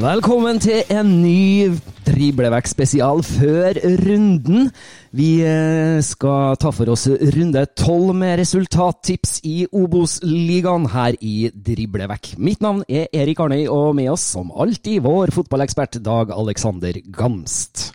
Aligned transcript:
Velkommen 0.00 0.56
til 0.56 0.86
en 0.94 1.08
ny 1.20 1.74
Driblevekk-spesial 2.06 3.18
før 3.26 3.76
runden. 4.00 4.70
Vi 5.12 5.42
eh, 5.44 5.98
skal 6.00 6.56
ta 6.62 6.70
for 6.72 6.88
oss 6.94 7.04
runde 7.34 7.66
tolv 7.76 8.14
med 8.16 8.38
resultattips 8.40 9.42
i 9.44 9.66
Obos-ligaen 9.68 10.86
her 10.94 11.18
i 11.20 11.50
Driblevekk. 11.52 12.30
Mitt 12.40 12.64
navn 12.64 12.80
er 12.88 13.12
Erik 13.12 13.42
Arnøy, 13.44 13.66
og 13.68 13.92
med 13.98 14.08
oss 14.14 14.24
som 14.38 14.48
alltid 14.56 15.02
vår 15.04 15.34
fotballekspert 15.36 16.00
Dag 16.06 16.32
Alexander 16.32 16.96
Gamst. 17.12 17.90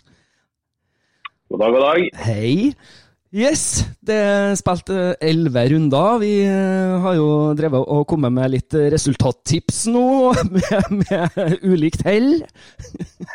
God 1.50 1.64
dag, 1.64 1.74
god 1.74 1.88
dag. 1.88 2.06
Hei. 2.28 2.70
Yes, 3.34 3.82
det 4.06 4.14
er 4.22 4.52
spilt 4.54 4.90
elleve 5.18 5.64
runder. 5.72 6.20
Vi 6.22 6.30
eh, 6.46 6.92
har 7.02 7.16
jo 7.18 7.26
drevet 7.58 7.82
og 7.82 8.04
kommet 8.06 8.30
med 8.30 8.52
litt 8.52 8.76
resultattips 8.94 9.80
nå, 9.90 10.30
med, 10.54 10.92
med 11.00 11.56
ulikt 11.66 12.06
hell. 12.06 12.38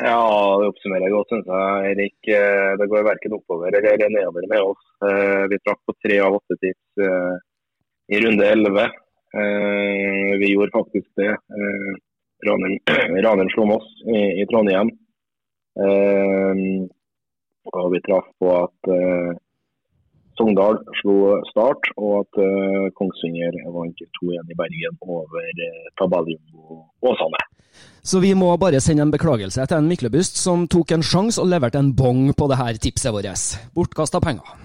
Ja, 0.02 0.16
det 0.58 0.70
oppsummerer 0.72 1.12
godt, 1.12 1.34
syns 1.34 1.50
jeg. 1.52 1.92
Erik, 1.92 2.30
eh, 2.32 2.72
det 2.80 2.88
går 2.90 3.04
verken 3.06 3.36
oppover 3.36 3.76
eller 3.76 4.08
nedover 4.08 4.48
med 4.54 4.64
oss. 4.64 4.88
Eh, 5.04 5.44
Vi 5.52 5.60
trakk 5.60 5.82
på 5.84 5.98
tre 6.00 6.22
av 6.24 6.40
åtte 6.40 6.58
tips 6.64 7.04
i 8.12 8.24
runde 8.24 8.48
elleve. 8.48 8.88
Vi 10.42 10.48
gjorde 10.52 10.74
faktisk 10.74 11.08
det. 11.20 11.36
Raneren 12.48 13.52
slo 13.54 13.68
Moss 13.70 13.86
i, 14.12 14.44
Trondheim. 14.50 14.92
Og 17.72 17.88
vi 17.94 18.02
traff 18.08 18.28
på 18.42 18.52
at 18.58 18.92
Sogndal 20.40 20.80
slo 21.02 21.38
Start, 21.52 21.92
og 22.00 22.24
at 22.24 22.42
uh, 22.42 22.90
Kongsvinger 22.98 23.58
vant 23.74 24.04
2-1 24.20 24.54
i 24.54 24.58
Bergen 24.60 25.00
over 25.06 25.64
uh, 25.68 25.90
Tabellum 26.00 26.82
Åsane. 27.02 27.42
Så 28.04 28.20
vi 28.20 28.34
må 28.36 28.50
bare 28.58 28.82
sende 28.82 29.06
en 29.06 29.14
beklagelse 29.14 29.66
til 29.68 29.78
en 29.78 29.88
Myklebust 29.90 30.40
som 30.42 30.66
tok 30.72 30.96
en 30.96 31.06
sjanse 31.06 31.42
og 31.42 31.52
leverte 31.52 31.80
en 31.80 31.94
bong 31.96 32.32
på 32.38 32.48
det 32.50 32.58
her 32.60 32.80
tipset 32.82 33.14
vårt. 33.14 33.56
Bortkasta 33.76 34.20
penger. 34.24 34.56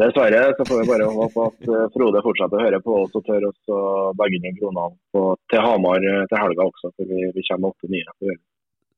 Dessverre 0.00 0.54
så 0.56 0.64
får 0.68 0.80
vi 0.80 0.88
bare 0.88 1.06
håpe 1.10 1.44
at 1.48 1.68
eh, 1.68 1.88
Frode 1.94 2.22
fortsetter 2.24 2.58
å 2.58 2.64
høre 2.66 2.78
på 2.84 2.94
oss 3.02 3.16
og 3.18 3.24
tør 3.26 3.48
oss 3.48 3.72
å 3.74 3.80
legge 4.20 4.38
inn 4.38 4.56
kronene 4.56 5.24
til 5.52 5.64
Hamar 5.64 6.06
eh, 6.06 6.22
til 6.30 6.40
helga 6.40 6.66
også, 6.70 6.92
for 6.96 7.10
vi, 7.10 7.26
vi 7.34 7.44
kommer 7.48 7.66
med 7.66 7.74
åtte 7.74 7.90
nye. 7.92 8.36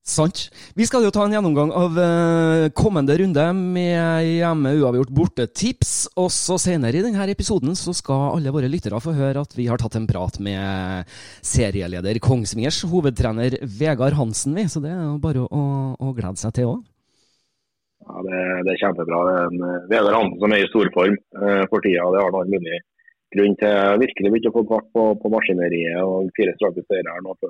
Sant. 0.04 0.50
Vi 0.76 0.84
skal 0.84 1.06
jo 1.06 1.10
ta 1.14 1.22
en 1.24 1.32
gjennomgang 1.32 1.70
av 1.72 1.94
eh, 1.96 2.66
kommende 2.76 3.14
runde 3.16 3.44
med 3.56 4.26
hjemme 4.28 4.74
uavgjort 4.76 5.12
borte-tips. 5.16 5.94
Og 6.20 6.28
så 6.28 6.58
senere 6.60 7.00
i 7.00 7.04
denne 7.06 7.24
episoden 7.32 7.72
så 7.78 7.94
skal 7.96 8.34
alle 8.34 8.52
våre 8.52 8.68
lyttere 8.68 9.00
få 9.00 9.14
høre 9.16 9.46
at 9.46 9.56
vi 9.56 9.64
har 9.70 9.80
tatt 9.80 9.96
en 9.96 10.08
prat 10.10 10.36
med 10.44 11.08
serieleder 11.40 12.20
Kongsvingers 12.20 12.82
hovedtrener 12.92 13.56
Vegard 13.64 14.18
Hansen, 14.20 14.52
vi. 14.60 14.66
Så 14.68 14.84
det 14.84 14.92
er 14.92 15.06
jo 15.06 15.16
bare 15.24 15.48
å, 15.48 15.64
å 15.96 16.12
glede 16.12 16.36
seg 16.42 16.52
til 16.60 16.74
òg. 16.74 16.84
Ja, 18.04 18.20
det, 18.28 18.44
det 18.68 18.74
er 18.74 18.80
kjempebra. 18.84 19.24
Det 19.24 19.34
er 19.40 19.50
en 19.54 19.68
eh, 19.70 19.82
Vegard 19.88 20.20
Hansen 20.20 20.40
som 20.44 20.52
er 20.52 20.68
i 20.68 20.70
storform 20.74 21.16
eh, 21.16 21.64
for 21.72 21.80
tida. 21.80 22.10
Det 22.12 22.20
har 22.20 22.28
han 22.28 22.42
all 22.44 22.52
mulig 22.52 22.84
grunn 23.32 23.56
til. 23.56 24.00
Virkelig 24.04 24.36
begynt 24.36 24.52
å 24.52 24.56
få 24.60 24.68
fart 24.68 24.92
på, 24.92 25.10
på 25.24 25.32
maskineriet 25.32 26.04
og 26.04 26.28
fire 26.36 26.52
strake 26.60 26.84
seire 26.84 27.16
her 27.16 27.24
nå. 27.24 27.40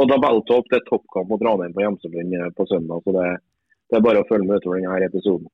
Før 0.00 0.10
da 0.10 0.20
På 0.48 0.58
opp 0.58 0.68
det 0.72 0.80
er 0.80 0.86
toppkamp 0.88 1.28
mot 1.30 1.42
Ranheim 1.44 1.72
på 1.76 1.84
Hjemselund 1.84 2.36
eh, 2.36 2.52
på 2.56 2.66
søndag. 2.66 3.02
så 3.04 3.16
det, 3.16 3.26
det 3.90 3.98
er 3.98 4.06
bare 4.06 4.22
å 4.22 4.28
følge 4.28 4.48
med 4.48 4.62
utover 4.62 4.80
denne 4.80 5.08
episoden. 5.10 5.50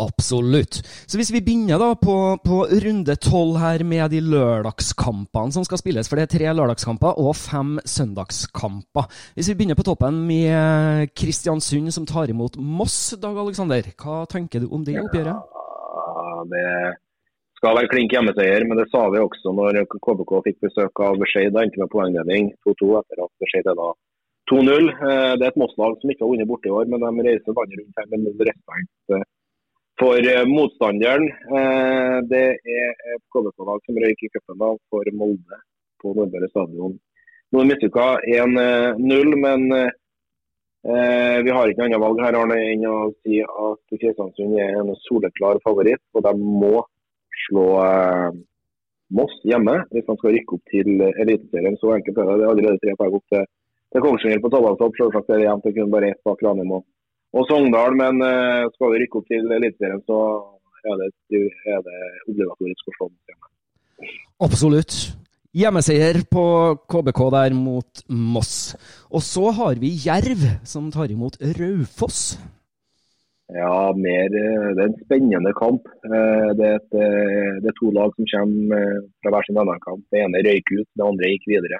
Absolutt. 0.00 0.78
Så 1.10 1.18
hvis 1.18 1.32
vi 1.34 1.42
begynner 1.44 1.80
da 1.80 1.90
på, 1.98 2.14
på 2.40 2.60
runde 2.84 3.16
tolv 3.20 3.58
her 3.60 3.82
med 3.84 4.14
de 4.14 4.22
lørdagskampene 4.24 5.52
som 5.52 5.66
skal 5.66 5.80
spilles, 5.82 6.08
for 6.08 6.16
det 6.16 6.24
er 6.24 6.32
tre 6.32 6.54
lørdagskamper 6.56 7.20
og 7.20 7.34
fem 7.36 7.74
søndagskamper. 7.84 9.10
Hvis 9.36 9.50
vi 9.50 9.58
begynner 9.58 9.76
på 9.76 9.84
toppen 9.90 10.22
med 10.30 11.12
Kristiansund 11.12 11.92
som 11.92 12.08
tar 12.08 12.32
imot 12.32 12.56
Moss, 12.56 13.12
Dag 13.20 13.36
Aleksander. 13.36 13.92
Hva 14.00 14.24
tenker 14.30 14.64
du 14.64 14.70
om 14.72 14.86
det 14.86 14.96
oppgjøret? 15.02 15.36
Ja, 15.36 16.42
det 16.48 16.66
skal 17.60 17.76
være 17.76 17.90
klink 17.92 18.14
hjemmeseier, 18.14 18.64
men 18.64 18.78
det 18.80 18.86
sa 18.88 19.02
vi 19.12 19.20
også 19.20 19.52
når 19.52 19.82
KBK 19.92 20.30
fikk 20.46 20.62
besøk 20.64 21.00
av 21.04 21.20
Skeid. 21.28 21.52
Da 21.52 21.66
endte 21.66 21.82
med 21.82 21.90
poengdeling 21.92 22.46
2-2 22.64 22.94
etter 23.02 23.20
at 23.26 23.48
Skeid 23.50 23.66
leda 23.68 23.88
2-0. 24.50 24.88
Eh, 24.88 25.32
Det 25.36 25.44
er 25.44 25.50
et 25.52 25.58
Moss-lag 25.60 25.98
som 26.00 26.10
ikke 26.10 26.24
har 26.24 26.30
vunnet 26.32 26.48
borte 26.48 26.70
i 26.70 26.72
år, 26.72 26.88
men 26.88 27.04
de 27.04 27.26
reiser 27.26 27.52
landet 27.52 27.82
rundt 27.82 28.00
her 28.00 28.06
med 28.14 28.40
respekt 28.48 29.12
eh, 29.12 29.26
for 30.00 30.28
eh, 30.32 30.46
motstanderen. 30.48 31.26
Det 32.32 32.46
er 32.48 32.94
et 33.12 33.24
KBK-lag 33.34 33.84
som 33.84 33.98
røyk 34.04 34.24
i 34.24 34.30
cupen 34.32 34.64
for 34.88 35.10
Molde 35.20 35.58
på 36.00 36.14
Nordmøre 36.16 36.48
stadion. 36.48 36.94
Nå 37.52 37.64
midtuka 37.66 38.14
1-0, 38.24 39.34
men 39.44 39.66
vi 40.80 41.52
har 41.52 41.68
ikke 41.68 41.82
noe 41.82 41.88
annet 41.90 42.00
valg 42.00 42.22
her 42.24 42.38
Arne, 42.38 42.56
enn 42.72 42.86
å 42.88 43.10
si 43.20 43.42
at 43.42 43.98
Kristiansund 43.98 44.56
er 44.56 44.78
en 44.80 44.94
soleklar 45.04 45.60
favoritt. 45.66 46.00
Og 46.16 46.24
de 46.24 46.32
må 46.40 46.78
slå 47.46 47.66
eh, 47.84 48.30
Moss 49.10 49.32
hjemme 49.42 49.74
hvis 49.90 50.06
man 50.06 50.18
skal 50.20 50.36
rykke 50.36 50.56
opp 50.56 50.70
til 50.70 51.02
Eliteserien. 51.02 51.78
Så 51.80 51.94
enkelt 51.96 52.18
er 52.18 52.28
det. 52.28 52.36
Det 52.38 52.46
er 52.46 52.52
allerede 52.54 52.82
tre 52.84 52.96
poeng 52.98 53.16
opp 53.18 53.34
til, 53.34 53.48
til 53.90 54.04
Kongsvinger 54.04 54.42
på 54.44 54.52
tabelltopp. 54.54 54.98
Selvsagt 55.00 55.32
er 55.32 55.42
det 55.42 55.48
jevnt. 55.48 55.66
Er 55.66 55.76
kun 55.78 55.94
bare 55.94 56.12
ett 56.14 56.22
bak 56.28 56.44
Ranheim 56.46 56.76
og, 56.78 56.84
og 57.34 57.48
Sogndal. 57.50 57.96
Men 57.98 58.22
eh, 58.26 58.68
skal 58.76 58.94
vi 58.94 59.02
rykke 59.02 59.22
opp 59.22 59.32
til 59.32 59.56
Eliteserien, 59.58 60.04
så 60.06 60.20
er 60.86 61.00
det, 61.02 61.10
er 61.74 61.82
det 61.88 61.98
obligatorisk 62.28 62.92
å 62.92 62.96
slå 62.98 63.10
Moss 63.10 63.32
hjemme. 63.32 63.50
Absolutt. 64.46 65.00
Hjemmeseier 65.50 66.20
på 66.30 66.44
KBK 66.86 67.20
der 67.34 67.54
mot 67.58 68.04
Moss. 68.06 68.76
Og 69.10 69.26
så 69.26 69.50
har 69.58 69.80
vi 69.82 69.90
Jerv 70.04 70.46
som 70.62 70.86
tar 70.94 71.10
imot 71.10 71.40
Raufoss. 71.58 72.38
Ja, 73.52 73.92
mer, 73.96 74.30
eh, 74.40 74.68
det 74.76 74.82
er 74.82 74.88
en 74.88 74.98
spennende 75.04 75.52
kamp. 75.58 75.86
Eh, 76.06 76.50
Det 76.58 76.66
er, 76.66 76.76
et, 76.78 76.92
eh, 76.94 77.58
det 77.62 77.68
er 77.70 77.78
to 77.80 77.90
lag 77.90 78.10
som 78.14 78.26
kommer 78.32 79.08
fra 79.22 79.30
hver 79.30 79.46
sin 79.46 79.58
annen. 79.58 80.04
Det 80.10 80.20
ene 80.22 80.44
røyk 80.46 80.68
ut, 80.78 80.88
det 80.96 81.06
andre 81.06 81.30
gikk 81.32 81.46
videre. 81.54 81.78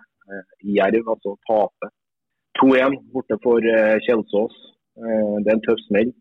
Jerv 0.63 1.07
altså 1.15 1.37
taper 1.47 1.91
2-1 2.59 2.97
borte 3.13 3.37
for 3.43 3.61
Kjelsås. 4.07 4.55
Det 4.97 5.49
er 5.49 5.57
en 5.57 5.67
tøff 5.67 5.81
smell 5.89 6.13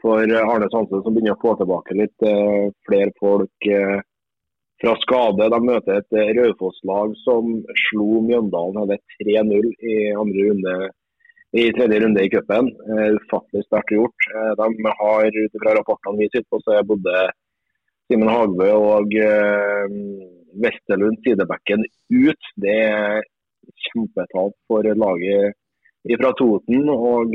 for 0.00 0.20
Arne 0.20 0.68
Sandse 0.72 1.02
som 1.02 1.12
begynner 1.12 1.36
å 1.36 1.42
få 1.44 1.52
tilbake 1.58 1.92
litt 1.92 2.24
flere 2.88 3.12
folk 3.20 3.68
fra 4.80 4.94
skade. 5.04 5.50
De 5.52 5.60
møter 5.60 6.00
et 6.00 6.38
Raufoss-lag 6.38 7.12
som 7.20 7.60
slo 7.84 8.22
Mjøndalen 8.24 8.80
hadde 8.80 9.00
3-0 9.20 9.68
i 9.92 9.96
andre 10.16 10.48
runde 10.48 10.90
i 11.54 11.72
tredje 11.72 12.00
runde 12.00 12.22
i 12.24 12.30
cupen. 12.30 12.66
Eh, 12.90 13.14
Ufattelig 13.18 13.64
sterkt 13.66 13.92
gjort. 13.94 14.26
Eh, 14.34 14.52
De 14.58 14.92
har 15.00 15.26
ut 15.44 15.58
fra 15.62 15.74
rapportene 15.78 16.18
vi 16.18 16.28
sitter 16.32 16.48
på, 16.50 16.60
så 16.64 16.78
er 16.78 16.88
både 16.88 17.14
Simen 18.10 18.28
Hagbø 18.28 18.68
og 18.74 19.14
Westerlund 20.62 21.20
sidebekken 21.24 21.84
ut. 22.10 22.50
Det 22.60 22.74
er 22.84 23.22
kjempetap 23.86 24.52
for 24.68 24.82
laget 24.84 25.54
fra 26.20 26.32
Toten. 26.36 26.90
Og 26.92 27.32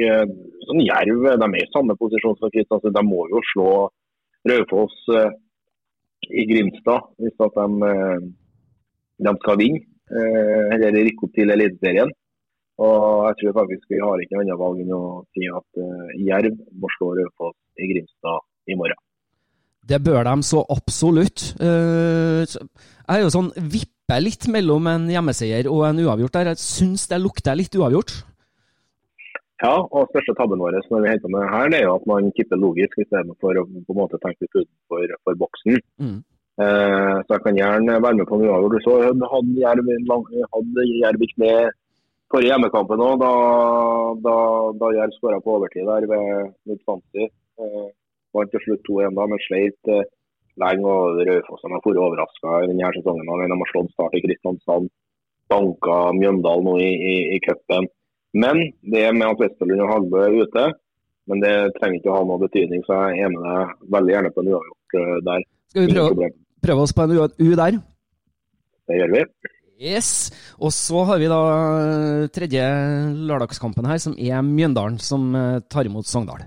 sånn 0.68 0.84
Jerv 0.86 1.26
de 1.26 1.48
er 1.48 1.58
i 1.64 1.72
samme 1.74 1.96
posisjon 1.98 2.38
som 2.38 2.54
Kristiansund. 2.54 2.94
De 2.94 3.04
må 3.08 3.26
jo 3.32 3.42
slå 3.54 3.72
Raufoss 4.52 5.00
i 6.30 6.46
Grimstad 6.52 7.10
hvis 7.18 7.42
at 7.48 7.58
de, 7.58 7.92
de 9.26 9.36
skal 9.42 9.58
vinne. 9.64 9.82
eller 10.12 11.02
rykke 11.06 11.26
opp 11.26 11.34
til 11.34 11.50
Eliteserien. 11.56 12.14
Og 12.80 13.28
jeg 13.28 13.38
tror 13.42 13.58
faktisk 13.60 13.92
vi 13.92 14.00
har 14.00 14.24
ikke 14.24 14.40
annet 14.40 14.60
valg 14.60 14.80
enn 14.80 14.96
å 14.96 15.04
si 15.36 15.50
at 15.52 15.84
Jerv 16.24 16.56
må 16.80 16.92
slå 16.96 17.12
Raufoss 17.18 17.58
i 17.76 17.90
Grimstad 17.92 18.46
i 18.72 18.78
morgen. 18.80 19.00
Det 19.90 20.00
bør 20.06 20.24
de 20.28 20.36
så 20.46 20.62
absolutt. 20.70 21.44
Uh, 21.60 22.46
jeg 22.46 23.16
er 23.16 23.24
jo 23.24 23.32
sånn 23.34 23.52
vipper 23.58 24.22
litt 24.22 24.48
mellom 24.52 24.88
en 24.92 25.08
hjemmeseier 25.10 25.70
og 25.72 25.86
en 25.88 26.02
uavgjort 26.04 26.36
der. 26.38 26.52
Jeg 26.54 26.62
syns 26.62 27.08
det 27.10 27.22
lukter 27.24 27.58
litt 27.58 27.76
uavgjort. 27.80 28.14
Ja, 29.60 29.74
og 29.76 30.12
største 30.14 30.36
tabben 30.40 30.62
vår 30.62 30.78
når 30.88 31.02
vi 31.04 31.12
henter 31.12 31.32
med 31.34 31.50
her, 31.52 31.72
det 31.72 31.82
er 31.82 31.90
jo 31.90 31.96
at 31.98 32.06
man 32.08 32.30
tipper 32.38 32.62
logisk 32.62 32.94
istedenfor 33.04 33.58
å 33.60 33.66
på 33.68 33.92
en 33.92 33.98
måte 33.98 34.20
tenke 34.24 34.46
litt 34.46 34.56
utenfor 34.56 35.16
for 35.28 35.40
boksen. 35.42 35.82
Mm. 36.00 36.20
Eh, 36.64 37.18
så 37.26 37.36
jeg 37.36 37.44
kan 37.44 37.60
gjerne 37.60 37.98
være 38.06 38.20
med 38.22 38.30
på 38.30 38.40
en 38.40 38.46
uavgjort. 38.48 38.86
Så 38.86 38.96
hadde 39.34 39.60
Jerv, 39.60 39.92
hadde 40.56 40.88
Jerv 41.02 41.26
ikke 41.28 41.44
med 41.44 41.76
forrige 42.30 42.54
hjemmekampen 42.54 43.02
òg, 43.04 43.16
da, 43.22 43.32
da, 44.26 44.38
da 44.82 44.92
Jerv 44.96 45.16
skåra 45.18 45.42
på 45.44 45.58
overtid 45.58 45.88
der 45.90 46.08
ved 46.10 46.54
Nudsanti. 46.70 47.30
Eh, 47.60 47.88
Vant 48.38 48.52
til 48.54 48.62
slutt 48.62 48.84
2-1, 48.86 49.16
da, 49.18 49.26
men 49.26 49.42
sleit 49.42 49.90
eh, 49.90 50.06
lenge. 50.62 50.86
og 50.86 51.22
Raufoss 51.28 51.64
har 51.66 51.74
vært 51.76 52.02
overraska 52.04 52.60
denne 52.70 52.92
sesongen. 52.98 53.30
De 53.30 53.58
har 53.58 53.72
slått 53.72 53.94
Start 53.96 54.18
i 54.18 54.22
Kristiansand, 54.26 54.92
banka 55.50 55.98
Mjøndalen 56.18 56.70
nå 56.70 56.76
i, 56.84 56.92
i, 56.94 57.16
i 57.38 57.42
cupen. 57.46 57.90
Men 58.38 58.62
det 58.86 59.08
med 59.18 59.26
at 59.32 59.42
Westerlund 59.42 59.88
og 59.88 59.94
Hagbø 59.96 60.22
er 60.28 60.38
ute, 60.44 60.66
men 61.30 61.42
det 61.42 61.54
trenger 61.78 61.98
ikke 61.98 62.12
å 62.12 62.20
ha 62.20 62.26
noe 62.30 62.42
betydning. 62.44 62.84
Så 62.86 62.98
jeg 63.10 63.26
er 63.26 63.34
med 63.34 63.42
deg 63.46 63.88
veldig 63.96 64.14
gjerne 64.16 64.34
på 64.36 64.44
en 64.44 64.52
uavgjort 64.54 65.00
uh, 65.00 65.16
der. 65.26 65.48
Skal 65.72 65.86
vi 65.88 65.96
prøve, 65.96 66.30
prøve 66.66 66.86
oss 66.86 66.94
på 66.94 67.06
en 67.06 67.16
U 67.18 67.50
der? 67.58 67.80
Det 68.90 69.02
gjør 69.02 69.16
vi. 69.16 69.24
Yes. 69.80 70.30
Og 70.60 70.74
så 70.76 71.06
har 71.08 71.22
vi 71.22 71.30
da 71.32 71.40
eh, 71.56 72.26
tredje 72.36 72.66
lørdagskampen 73.16 73.88
her, 73.88 74.02
som 74.04 74.18
er 74.20 74.44
Mjøndalen, 74.44 75.00
som 75.00 75.32
eh, 75.36 75.62
tar 75.72 75.88
imot 75.88 76.10
Sogndal. 76.10 76.44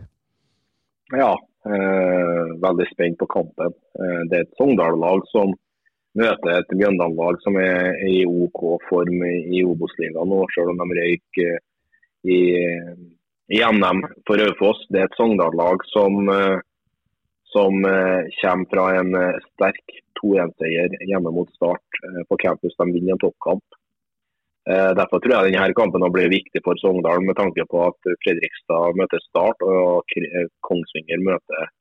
Ja, 1.13 1.33
Eh, 1.67 2.45
veldig 2.67 2.87
spent 2.91 3.19
på 3.19 3.27
kampen. 3.27 3.71
Eh, 4.03 4.23
det 4.29 4.39
er 4.39 4.47
et 4.47 4.57
Sogndal-lag 4.59 5.23
som 5.31 5.53
møter 6.19 6.57
et 6.57 6.73
Mjøndalen-lag 6.75 7.39
som 7.45 7.59
er 7.63 8.01
i 8.09 8.25
OK 8.27 8.65
form 8.89 9.23
i 9.23 9.63
Obos-ligaen 9.63 10.33
nå, 10.33 10.41
selv 10.55 10.73
om 10.73 10.83
de 10.83 10.97
røyk 10.99 11.41
eh, 11.45 11.61
i, 12.27 12.41
i 13.55 13.63
NM 13.63 14.03
for 14.27 14.43
Raufoss. 14.43 14.83
Det 14.91 15.05
er 15.05 15.07
et 15.07 15.19
Sogndal-lag 15.21 15.87
som, 15.93 16.19
som 17.53 17.85
kommer 17.85 18.67
fra 18.73 18.85
en 18.97 19.13
sterk 19.45 19.97
2-1-seier 20.19 20.97
hjemme 21.11 21.33
mot 21.35 21.51
Start 21.57 22.01
på 22.29 22.39
campus. 22.41 22.77
De 22.79 22.87
vinner 22.89 23.17
en 23.17 23.21
toppkamp. 23.23 23.65
Eh, 24.71 24.91
derfor 24.95 25.19
tror 25.19 25.33
jeg 25.35 25.51
denne 25.51 25.75
kampen 25.75 26.05
blir 26.15 26.31
viktig 26.31 26.61
for 26.63 26.79
Sogndal, 26.79 27.25
med 27.27 27.35
tanke 27.35 27.65
på 27.67 27.81
at 27.83 28.11
Fredrikstad 28.23 28.99
møter 28.99 29.23
Start 29.25 29.65
og 29.67 30.15
eh, 30.21 30.47
Kongsvinger 30.69 31.19
møter, 31.27 31.73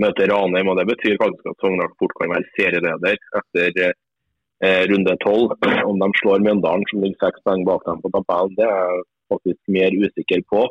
møter 0.00 0.32
Ranheim. 0.32 0.70
og 0.72 0.80
Det 0.80 0.86
betyr 0.94 1.20
faktisk 1.20 1.50
at 1.50 1.60
Sogndal 1.60 1.92
fort 2.00 2.16
kan 2.16 2.32
være 2.32 2.48
serieleder 2.56 3.20
etter 3.40 3.82
eh, 3.90 4.82
runde 4.92 5.16
tolv. 5.26 5.52
Om 5.90 6.00
de 6.00 6.10
slår 6.22 6.46
Mjøndalen, 6.46 6.88
som 6.88 7.04
ligger 7.04 7.26
seks 7.26 7.44
poeng 7.44 7.68
bak 7.68 7.84
dem 7.84 8.00
på 8.00 8.12
tabellen, 8.16 8.56
det 8.56 8.64
er 8.64 8.80
jeg 8.80 9.06
faktisk 9.34 9.60
mer 9.76 10.00
usikker 10.00 10.46
på. 10.54 10.64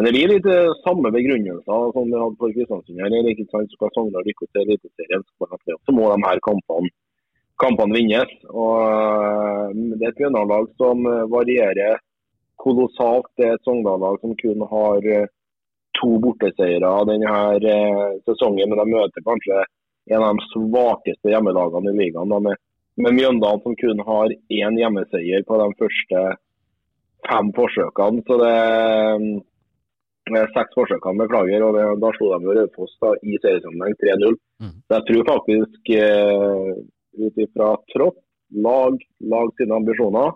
Men 0.00 0.06
det 0.06 0.12
blir 0.14 0.30
litt 0.32 0.46
eh, 0.48 0.70
samme 0.80 1.10
begrunnelser 1.12 1.90
som 1.92 2.06
vi 2.08 2.16
hadde 2.16 2.40
for 2.40 2.52
Kristiansund. 2.56 3.00
her. 3.04 3.26
Ikke 3.28 3.44
sant? 3.52 3.72
Skal 3.76 3.90
Sogndal 3.92 4.22
rykke 4.24 4.46
til 4.48 4.62
Eliteserien, 4.62 5.24
så 5.28 5.92
må 5.92 6.06
de 6.08 6.22
her 6.24 6.40
kampene 6.46 6.88
kampene 7.60 7.98
vinnes. 7.98 8.32
og 8.48 8.78
eh, 8.80 9.74
Det 10.00 10.06
er 10.06 10.14
et 10.14 10.22
Mjøndalen-lag 10.22 10.70
som 10.80 11.04
eh, 11.04 11.26
varierer 11.34 12.00
kolossalt. 12.64 13.28
Det 13.36 13.50
er 13.50 13.58
et 13.58 13.68
Sogndal-lag 13.68 14.16
som 14.22 14.32
kun 14.40 14.64
har 14.70 15.10
to 16.00 16.10
borteseiere 16.24 16.94
denne 17.10 17.76
sesongen, 18.24 18.72
men 18.72 18.80
de 18.80 18.88
møter 18.94 19.28
kanskje 19.28 19.60
en 20.16 20.24
av 20.24 20.40
de 20.40 20.48
svakeste 20.54 21.34
hjemmelagene 21.34 21.92
i 21.92 21.98
ligaen. 22.00 22.32
med, 22.48 22.56
med 22.96 23.18
Mjøndalen 23.20 23.60
som 23.68 23.76
kun 23.84 24.00
har 24.08 24.32
én 24.32 24.80
hjemmeseier 24.80 25.44
på 25.44 25.60
de 25.60 25.68
første 25.76 26.24
fem 27.28 27.52
forsøkene. 27.52 28.24
Så 28.24 28.40
det 28.46 28.56
er 30.38 30.52
seks 30.54 30.76
forsøkene, 30.78 31.24
beklager. 31.24 31.64
og 31.66 31.76
det, 31.76 31.86
Da 32.02 32.12
slo 32.16 32.30
de 32.32 32.56
Raufoss 32.58 32.96
i 33.22 33.38
seriesammenheng 33.42 33.96
3-0. 34.02 34.36
Mm. 34.62 34.74
Så 34.86 34.98
jeg 34.98 35.06
tror 35.08 35.30
faktisk 35.34 35.92
ut 37.20 37.42
ifra 37.44 37.74
tropp, 37.92 38.18
lag, 38.50 38.96
lag 39.32 39.52
sine 39.58 39.76
ambisjoner, 39.78 40.32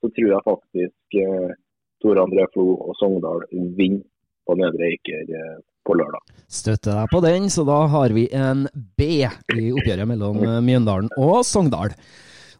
så 0.00 0.10
tror 0.14 0.34
jeg 0.34 0.46
faktisk 0.46 1.18
eh, 1.22 1.56
Tor 2.02 2.20
André 2.22 2.46
Flo 2.54 2.68
og 2.76 2.94
Sogndal 3.00 3.42
vinner 3.50 4.04
på 4.46 4.56
Nedre 4.58 4.92
Eiker 4.92 5.34
eh, 5.34 5.58
på 5.86 5.96
lørdag. 5.98 6.22
Støtter 6.46 7.00
deg 7.00 7.10
på 7.12 7.22
den, 7.24 7.48
så 7.52 7.64
da 7.68 7.80
har 7.90 8.14
vi 8.14 8.28
en 8.36 8.66
B 8.98 9.10
i 9.18 9.68
oppgjøret 9.74 10.08
mellom 10.08 10.40
eh, 10.44 10.60
Mjøndalen 10.64 11.10
og 11.18 11.42
Sogndal. 11.48 11.96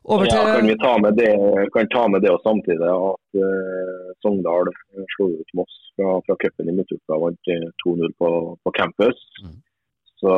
Over 0.04 0.26
til... 0.26 0.38
Ja, 0.38 0.56
kan 0.56 0.68
vi 0.68 0.76
ta 0.78 0.92
med 1.02 1.16
det, 1.18 1.30
kan 1.74 1.88
ta 1.92 2.04
med 2.08 2.22
det 2.24 2.32
og 2.32 2.44
samtidig 2.44 2.90
at 2.90 3.40
uh, 3.42 4.10
Sogndal 4.24 4.70
slo 5.14 5.30
ut 5.40 5.56
Moss 5.58 5.78
fra, 5.96 6.18
fra 6.26 6.36
cupen 6.42 6.70
i 6.70 6.76
midtuka. 6.76 7.18
Vant 7.24 7.50
2-0 7.84 8.14
på, 8.20 8.30
på, 8.64 8.74
campus. 8.78 9.18
Mm. 9.44 9.56
Så 10.18 10.30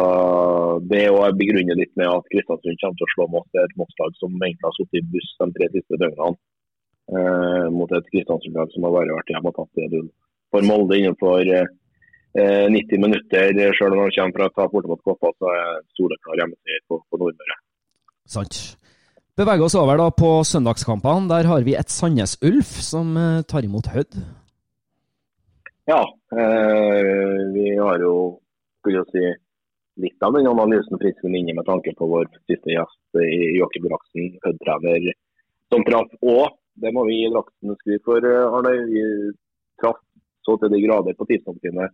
Det 0.90 1.04
er 1.06 1.38
begrunnet 1.38 1.78
litt 1.78 1.92
med 1.96 2.10
at 2.10 2.26
Kristiansund 2.32 2.80
kommer 2.82 2.98
til 2.98 3.08
å 3.08 3.12
slå 3.14 3.28
Moss. 3.36 3.50
Det 3.52 3.62
er 3.62 3.68
et 3.68 3.78
Moss-lag 3.80 4.16
som 4.22 4.34
egentlig 4.38 4.66
har 4.66 4.78
sittet 4.78 5.02
i 5.02 5.06
buss 5.14 5.30
de 5.42 5.50
tre 5.58 5.70
siste 5.76 6.00
døgnene. 6.02 6.40
uh, 7.10 7.66
mot 7.74 7.92
et 7.94 8.10
Kristiansund-lag 8.10 8.74
som 8.74 8.86
har 8.86 8.96
bare 8.96 9.18
vært 9.20 9.32
hjemme 9.34 9.52
og 9.52 9.56
tatt 9.60 9.78
det 9.78 9.88
du 9.94 10.00
for 10.50 10.66
Molde 10.66 10.98
innenfor 10.98 11.46
uh, 11.46 11.70
90 12.34 13.06
minutter. 13.06 13.54
Selv 13.78 13.94
om 13.94 14.04
de 14.04 14.18
kommer 14.18 14.36
fra 14.36 14.50
et 14.50 14.58
tap 14.58 14.74
borte 14.74 14.90
mot 14.90 15.06
Koppa, 15.06 15.32
så 15.38 15.54
er 15.54 15.80
soleklar 15.98 16.42
hjemmeseier 16.42 16.84
på, 16.90 17.00
på 17.06 17.22
Nordmøre. 17.22 17.58
Sant. 18.30 18.62
Beveger 19.38 19.64
oss 19.64 19.76
over 19.78 20.00
da 20.00 20.10
på 20.10 20.30
søndagskampene. 20.44 21.28
Der 21.30 21.48
har 21.48 21.62
vi 21.66 21.76
et 21.78 21.92
Sandnes 21.92 22.36
Ulf 22.42 22.72
som 22.82 23.16
eh, 23.16 23.42
tar 23.46 23.64
imot 23.66 23.90
Hødd. 23.94 24.18
Ja, 25.90 26.02
eh, 26.34 27.38
vi 27.54 27.66
har 27.78 28.02
jo 28.02 28.14
skulle 28.80 29.04
si 29.12 29.22
litt 30.00 30.24
av 30.24 30.34
den 30.36 30.48
analysen 30.48 30.98
frisken 31.00 31.34
inne 31.36 31.54
med 31.58 31.66
tanke 31.68 31.92
på 31.96 32.08
vår 32.08 32.28
siste 32.48 32.72
gjest 32.72 33.20
Joakim 33.58 33.88
Draksen, 33.88 34.30
Hødd-trener, 34.44 35.10
som 35.72 35.84
traff. 35.86 36.12
Og 36.22 36.56
det 36.80 36.92
må 36.96 37.04
vi 37.08 37.20
gi 37.20 37.32
Draksen 37.32 37.76
skryt 37.80 38.06
for, 38.06 38.24
eh, 38.24 38.54
Arne. 38.58 38.76
Vi 38.90 39.02
traff 39.80 40.00
så 40.46 40.56
til 40.60 40.72
de 40.72 40.82
grader 40.86 41.14
på 41.14 41.28
tidspunktene 41.28 41.90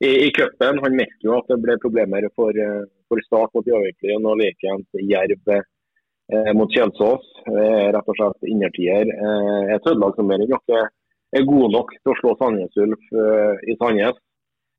i, 0.00 0.10
i 0.26 0.30
cupen. 0.36 0.82
Han 0.82 0.98
merket 0.98 1.24
jo 1.24 1.36
at 1.38 1.48
det 1.48 1.60
ble 1.62 1.78
problemer 1.82 2.28
for, 2.34 2.50
eh, 2.50 2.84
for 3.08 3.22
Start 3.26 3.54
mot 3.54 3.66
Gjøviklyn 3.66 4.26
og 4.26 4.40
likeens 4.42 5.00
Jerv 5.12 5.64
mot 6.58 6.72
Kjelsås. 6.74 7.26
Eh, 7.46 7.88
rett 7.94 8.08
og 8.10 8.16
slett 8.18 8.48
innertier. 8.50 9.06
Eh, 9.06 9.74
er 9.76 9.98
noe 10.00 10.86
er 11.34 11.46
gode 11.46 11.72
nok 11.74 11.92
til 11.96 12.12
å 12.12 12.18
slå 12.20 12.34
Sandnes 12.38 12.78
Ulf 12.82 13.12
eh, 13.12 13.64
i 13.70 13.76
Sandnes. 13.80 14.18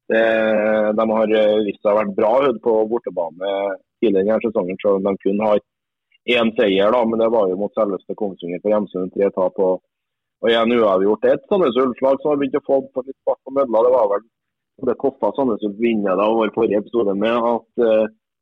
De 0.07 1.05
har 1.11 1.33
eh, 1.35 1.57
vist 1.67 1.81
seg 1.83 1.91
å 1.91 1.97
vært 1.97 2.15
bra 2.15 2.33
på 2.63 2.75
bortebane 2.91 3.51
tidligere 3.99 4.23
denne 4.23 4.39
sesongen, 4.45 4.79
selv 4.81 5.01
om 5.01 5.09
de 5.09 5.23
kun 5.23 5.43
har 5.43 5.59
én 6.37 6.53
seier. 6.59 6.91
da, 6.93 7.03
Men 7.05 7.23
det 7.23 7.29
var 7.33 7.49
jo 7.51 7.59
mot 7.59 7.75
selveste 7.75 8.15
Kongsvinger 8.15 8.63
på 8.63 8.71
Hjemsund. 8.71 9.11
Tre 9.13 9.29
tap 9.35 9.59
og, 9.59 9.83
og 10.43 10.51
igjen 10.51 10.75
uavgjort. 10.77 11.23
Det 11.23 11.33
er 11.33 11.39
et 11.39 11.51
Sandnes 11.51 11.79
Ulf-lag 11.83 12.21
som 12.21 12.33
har 12.33 12.41
begynt 12.41 12.59
å 12.61 12.65
få 12.67 12.81
på 12.93 13.03
litt 13.07 13.19
fart 13.27 13.41
på 13.43 13.55
mølla. 13.57 13.83
Det 13.83 13.95
var 13.97 14.11
vel 14.15 14.25
det 14.87 14.99
kosta 15.01 15.33
Sandnes 15.35 15.63
Ulf 15.67 15.79
vinner 15.81 16.19
da 16.19 16.29
vår 16.31 16.53
forrige 16.55 16.83
episode 16.83 17.15
med 17.17 17.51
at 17.51 17.87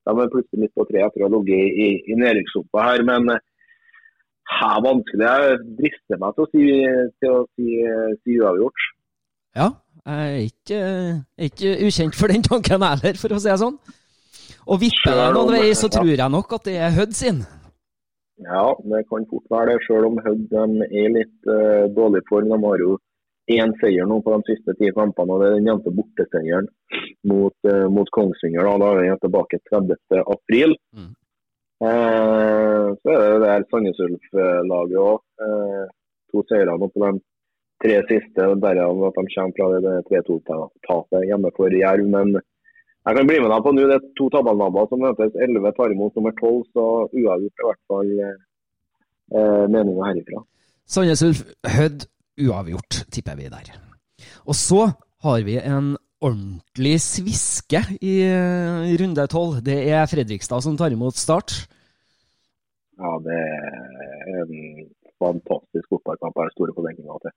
uh, 0.05 0.13
må 0.13 0.25
er 0.25 0.31
plutselig 0.33 0.65
midt 0.65 0.75
på 0.77 0.85
tre 0.89 1.03
etter 1.05 1.23
å 1.23 1.27
ha 1.27 1.33
ligget 1.35 1.81
i, 1.85 1.89
i 2.11 2.17
nedrykkssumpa 2.21 2.87
her. 2.89 3.05
Men 3.07 3.33
her 4.53 4.83
vanskelig. 4.85 5.25
Jeg 5.25 5.59
drister 5.79 6.21
meg 6.21 6.35
til 6.35 6.45
å 6.45 6.49
si, 6.53 6.65
til 7.21 7.33
å 7.33 7.43
si, 7.55 7.79
si 8.21 8.39
uavgjort. 8.39 8.87
Ja, 9.55 9.69
jeg 10.05 10.31
er 10.31 10.41
ikke, 10.45 10.81
ikke 11.47 11.75
ukjent 11.87 12.17
for 12.17 12.31
den 12.31 12.43
tanken 12.45 12.83
heller, 12.85 13.17
for 13.17 13.33
å 13.33 13.39
si 13.41 13.49
det 13.49 13.61
sånn. 13.61 13.77
Og 14.65 14.81
vipper 14.81 15.13
det 15.17 15.29
noen 15.33 15.53
vei, 15.53 15.69
så 15.77 15.89
tror 15.93 16.09
jeg 16.11 16.31
nok 16.33 16.57
at 16.57 16.67
det 16.67 16.75
er 16.81 16.93
Hødd 16.95 17.15
sin. 17.17 17.43
Ja, 18.43 18.67
det 18.83 19.05
kan 19.09 19.25
fort 19.31 19.45
være 19.53 19.73
det, 19.73 19.83
selv 19.87 20.09
om 20.09 20.19
Hødd 20.25 20.55
er 20.59 21.11
litt 21.13 21.49
uh, 21.49 21.85
dårlig 21.95 22.25
form. 22.29 22.51
De 22.51 22.59
har 22.65 22.83
jo 22.83 22.97
én 23.51 23.73
seier 23.81 24.07
nå 24.09 24.21
på 24.25 24.33
de 24.33 24.53
siste 24.53 24.73
ti 24.79 24.89
kampene, 24.95 25.35
og 25.35 25.41
det 25.41 25.49
er 25.49 25.59
den 25.59 25.67
nevnte 25.69 25.93
borteseieren 25.93 26.69
mot, 27.29 27.55
uh, 27.69 27.85
mot 27.93 28.09
Kongsvinger. 28.17 28.65
Da, 28.65 28.77
da 28.81 28.89
er 28.93 29.03
vi 29.03 29.19
tilbake 29.21 29.59
30. 29.69 30.23
april. 30.23 30.73
Mm. 30.97 31.13
Uh, 31.83 32.95
så 33.03 33.11
er 33.11 33.21
det 33.21 33.39
det 33.43 33.51
her 33.51 33.67
Sandnes 33.69 34.01
Ulf-laget 34.07 34.97
òg. 35.01 35.21
Uh, 35.43 35.85
to 36.31 36.41
seire 36.49 36.73
nå 36.73 36.89
på 36.89 37.03
de 37.03 37.11
tre 37.83 37.99
siste. 38.09 38.49
Derav 38.63 39.05
at 39.09 39.19
de 39.19 39.27
kommer 39.35 39.55
fra 39.59 39.69
det 39.85 39.95
3-2-tapet 40.09 41.29
hjemme 41.29 41.53
for 41.57 41.77
Jerv. 41.83 42.09
Men 42.15 42.33
jeg 42.35 43.19
kan 43.19 43.29
bli 43.29 43.39
med 43.43 43.53
deg 43.53 43.67
på 43.67 43.75
nå. 43.75 43.85
Det 43.91 43.99
er 43.99 44.09
to 44.17 44.31
tabellnaboer 44.33 44.89
som 44.89 45.05
møtes. 45.05 45.37
11 45.37 45.77
tar 45.77 45.93
imot 45.93 46.17
nummer 46.17 46.33
12, 46.41 46.65
så 46.73 46.89
uavgjort 47.11 47.61
i 47.61 47.69
hvert 47.69 47.83
fall 47.91 48.11
uh, 48.25 49.65
meninga 49.69 50.09
herifra. 50.09 50.41
Sandnes 50.89 51.25
Ulf 51.25 51.45
Hødd 51.77 52.09
uavgjort, 52.41 53.05
tipper 53.13 53.37
vi 53.39 53.51
der. 53.51 53.71
Og 54.45 54.57
så 54.57 54.89
har 55.25 55.45
vi 55.45 55.57
en 55.61 55.95
ordentlig 56.23 56.97
sviske 57.03 57.81
i, 58.01 58.15
i 58.25 58.97
runde 59.01 59.25
tolv. 59.31 59.61
Det 59.65 59.77
er 59.91 60.09
Fredrikstad 60.09 60.63
som 60.65 60.77
tar 60.79 60.93
imot 60.95 61.17
Start. 61.19 61.55
Ja, 62.95 63.11
det 63.25 63.39
er 63.39 64.43
en 64.43 64.53
fantastisk 65.19 65.89
fotballkamp. 65.91 66.35
Jeg 66.35 66.47
har 66.47 66.55
store 66.55 66.75
forventninger 66.77 67.23
til. 67.25 67.35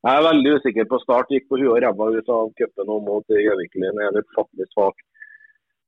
Jeg 0.00 0.16
er 0.16 0.28
veldig 0.30 0.52
usikker 0.56 0.86
på 0.88 1.00
Start. 1.02 1.32
Gikk 1.34 1.48
på 1.50 1.58
huet 1.60 1.72
og 1.74 1.80
ræva 1.84 2.10
ut 2.16 2.34
av 2.36 2.52
cupen 2.58 2.88
nå 2.88 2.98
mot 3.08 3.34
Gjøviklin. 3.44 4.04
En 4.06 4.20
ufattelig 4.22 4.68
svak 4.70 5.02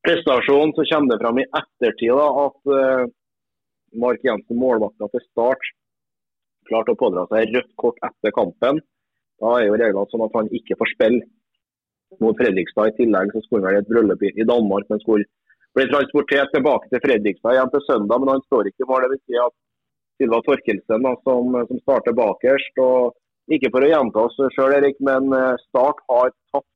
prestasjon. 0.05 0.75
Så 0.77 0.87
kommer 0.91 1.15
det 1.15 1.21
fram 1.23 1.41
i 1.41 1.49
ettertid 1.61 2.19
da, 2.19 2.27
at 2.47 2.75
uh, 2.75 3.07
Mark 4.03 4.27
Jensen, 4.27 4.59
målvakta 4.59 5.09
til 5.13 5.25
Start, 5.31 5.71
klarte 6.69 6.95
å 6.95 6.99
pådra 6.99 7.27
seg 7.31 7.53
rødt 7.55 7.71
kort 7.81 8.01
etter 8.07 8.35
kampen. 8.37 8.81
Da 9.43 9.55
er 9.59 9.69
jo 9.69 9.79
reglene 9.79 10.11
sånn 10.11 10.27
at 10.27 10.37
han 10.39 10.51
ikke 10.55 10.79
får 10.81 10.93
spille 10.95 11.23
mot 12.23 12.37
Fredrikstad. 12.39 12.93
I 12.93 12.99
tillegg 13.01 13.33
så 13.35 13.43
skulle 13.45 13.69
han 13.69 13.79
i 13.79 13.83
et 13.83 13.91
bryllup 13.91 14.23
i 14.29 14.47
Danmark, 14.49 14.89
men 14.91 15.01
skulle 15.03 15.27
bli 15.77 15.89
transportert 15.91 16.53
tilbake 16.55 16.91
til 16.93 17.03
Fredrikstad 17.05 17.57
igjen 17.57 17.73
til 17.73 17.85
søndag. 17.87 18.23
Men 18.23 18.35
han 18.35 18.47
står 18.47 18.71
ikke 18.71 18.87
i 18.87 18.91
mål. 18.91 19.07
Det 19.07 19.13
vil 19.15 19.23
si 19.25 19.41
at 19.41 19.57
Silva 20.21 20.43
Torkelsen, 20.47 21.07
da, 21.07 21.15
som, 21.27 21.57
som, 21.69 21.83
starter 21.83 22.17
bakerst. 22.17 22.83
og 22.85 23.55
Ikke 23.55 23.73
for 23.75 23.85
å 23.85 23.91
gjenta 23.91 24.27
oss 24.29 24.39
sjøl, 24.55 24.77
Erik, 24.79 25.01
men 25.03 25.33
eh, 25.35 25.55
Start 25.69 26.03
har 26.13 26.31
tatt 26.53 26.69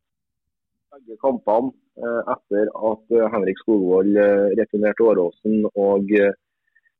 begge 0.96 1.18
kampene 1.22 1.70
eh, 2.00 2.32
etter 2.34 2.72
at 2.90 3.14
eh, 3.14 3.28
Henrik 3.34 3.60
Skogvold 3.62 4.18
returnerte 4.58 5.06
Åråsen 5.06 5.68
og 5.74 6.10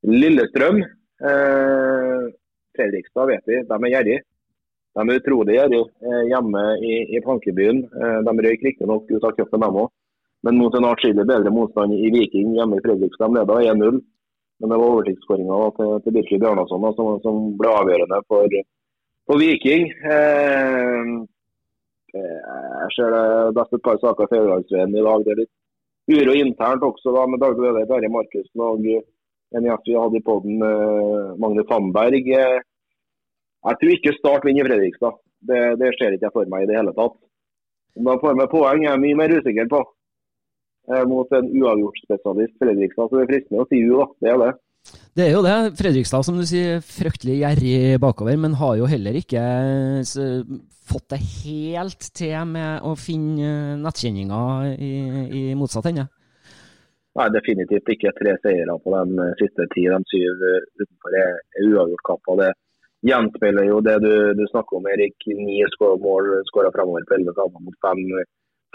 Lillestrøm. 0.07 0.85
Fredrikstad 2.77 3.31
vet 3.33 3.45
vi, 3.49 3.61
de 3.69 3.77
er 3.77 3.93
gjerrige. 3.95 4.25
De 4.97 5.05
er 5.05 5.21
utrolig 5.21 5.57
gjerrige 5.59 5.85
eh, 6.09 6.25
hjemme 6.31 6.65
i, 6.81 6.95
i 7.17 7.23
Plankebyen. 7.25 7.83
Eh, 7.85 8.19
de 8.25 8.35
røyk 8.47 8.63
riktignok 8.65 9.11
ut 9.13 9.27
av 9.29 9.35
cupen, 9.37 9.65
dem 9.65 9.81
òg. 9.83 9.91
Men 10.47 10.61
mot 10.61 10.77
en 10.79 10.87
atskillig 10.89 11.27
bedre 11.29 11.53
motstand 11.53 11.97
i 11.97 12.13
Viking 12.15 12.55
hjemme 12.57 12.79
i 12.79 12.85
Fredrikstad. 12.85 13.29
De 13.29 13.41
leda 13.41 13.59
1-0. 13.75 14.01
Men 14.57 14.73
det 14.73 14.79
var 14.81 14.93
overtidsskåringa 14.95 15.57
til, 15.77 15.93
til 16.05 16.15
Birkli 16.17 16.39
Bjarnason 16.41 16.87
som, 16.97 17.11
som, 17.25 17.41
ble 17.61 17.73
avgjørende 17.77 18.23
for, 18.31 18.57
for 19.29 19.43
Viking. 19.43 19.91
Eh, 20.15 21.11
jeg 22.17 22.95
ser 22.97 23.13
det 23.13 23.55
best 23.59 23.77
et 23.77 23.85
par 23.85 24.01
saker 24.01 24.25
i 24.25 24.33
Fedrelandsveien 24.33 24.97
i 24.97 25.05
dag. 25.05 25.27
Det 25.27 25.35
er 25.35 25.43
litt 25.43 25.53
uro 26.17 26.39
internt 26.41 26.87
også 26.87 27.13
da, 27.13 27.27
med 27.29 27.43
daglig 27.43 27.67
leder 27.67 27.89
Terje 27.91 28.13
Markussen 28.15 28.65
og 28.65 28.87
en 29.57 29.69
gjest 29.69 29.89
vi 29.89 29.97
hadde 29.99 30.21
i 30.21 30.25
poden, 30.27 30.63
uh, 30.63 31.35
Magne 31.43 31.65
Sandberg. 31.69 32.29
Uh, 32.31 32.59
jeg 33.67 33.81
tror 33.81 33.95
ikke 33.97 34.17
Start 34.19 34.47
vinner 34.47 34.69
Fredrikstad. 34.69 35.19
Det, 35.47 35.63
det 35.81 35.93
ser 35.97 36.15
ikke 36.15 36.29
jeg 36.29 36.37
for 36.37 36.51
meg 36.53 36.65
i 36.65 36.71
det 36.71 36.79
hele 36.79 36.95
tatt. 36.97 37.17
Om 37.97 38.11
de 38.11 38.19
får 38.23 38.39
med 38.39 38.53
poeng, 38.53 38.85
er 38.85 38.93
jeg 38.93 39.03
mye 39.03 39.19
mer 39.19 39.35
usikker 39.39 39.69
på. 39.73 39.83
Mot 41.11 41.33
en 41.35 41.49
uavgjort 41.51 41.97
spesialist 42.05 42.55
Fredrikstad, 42.63 43.09
så 43.09 43.19
det 43.19 43.25
er 43.25 43.31
fristende 43.33 43.65
å 43.65 43.69
si 43.71 43.81
jo, 43.83 44.03
da. 44.03 44.07
Det 44.23 44.31
er 44.31 44.43
det. 44.43 44.51
Det 45.17 45.25
er 45.25 45.33
jo 45.33 45.43
det. 45.43 45.55
Fredrikstad 45.81 46.27
som 46.29 46.39
du 46.39 46.45
sier, 46.47 46.83
fryktelig 46.85 47.41
gjerrig 47.41 47.99
bakover, 48.03 48.37
men 48.39 48.55
har 48.61 48.77
jo 48.79 48.91
heller 48.91 49.19
ikke 49.19 49.43
fått 50.87 51.09
det 51.15 51.21
helt 51.25 52.11
til 52.15 52.37
med 52.53 52.87
å 52.87 52.93
finne 53.01 53.79
nettkjenninga 53.83 54.43
i, 54.77 54.93
i 55.27 55.43
motsatt 55.59 55.91
ende. 55.91 56.07
Nei, 57.17 57.27
definitivt 57.33 57.89
ikke 57.89 58.13
tre 58.19 58.35
seire 58.43 58.77
på 58.85 58.93
de 58.93 59.21
eh, 59.25 59.37
siste 59.41 59.65
ti. 59.73 59.87
De 59.89 60.01
syv 60.11 60.43
eh, 60.51 60.65
utenfor 60.83 61.15
er, 61.17 61.39
uavgjort 61.65 62.05
kamper. 62.09 62.41
Det 62.43 62.51
gjenspeiler 63.09 63.69
jo 63.71 63.79
det 63.85 63.95
du, 64.05 64.13
du 64.37 64.43
snakker 64.51 64.81
om, 64.81 64.89
Erik. 64.93 65.17
Ni 65.39 65.63
mål 66.03 66.29
skåra 66.51 66.73
framover 66.75 67.07
på 67.09 67.17
elleve 67.17 67.37
kamper 67.39 67.65
mot 67.65 67.79
fem, 67.85 68.03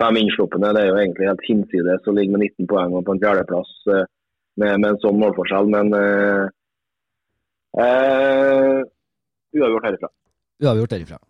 fem 0.02 0.18
innslupne. 0.24 0.74
Det 0.74 0.82
er 0.82 0.90
jo 0.90 0.98
egentlig 1.04 1.30
helt 1.30 1.46
hinsides 1.50 2.10
å 2.10 2.16
ligge 2.18 2.34
med 2.34 2.48
19 2.48 2.72
poeng 2.72 2.98
og 2.98 3.06
på 3.06 3.16
en 3.16 3.22
fjerdeplass 3.22 3.76
eh, 3.94 4.10
med, 4.58 4.74
med, 4.80 4.90
en 4.90 5.02
sånn 5.06 5.22
målforskjell. 5.22 5.70
Men 5.76 5.94
eh, 6.00 6.50
uh, 7.78 8.82
uavgjort 9.54 9.88
herifra. 9.92 10.12
Uavgjort 10.66 10.98
herifra. 10.98 11.22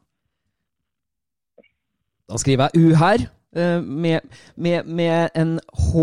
Da 2.31 2.39
skriver 2.39 2.71
jeg 2.71 2.87
U 2.87 2.95
her. 3.03 3.27
Eh, 3.55 3.81
med, 3.83 4.19
med, 4.55 4.85
med, 4.85 5.29
en 5.35 5.59
H 5.73 5.95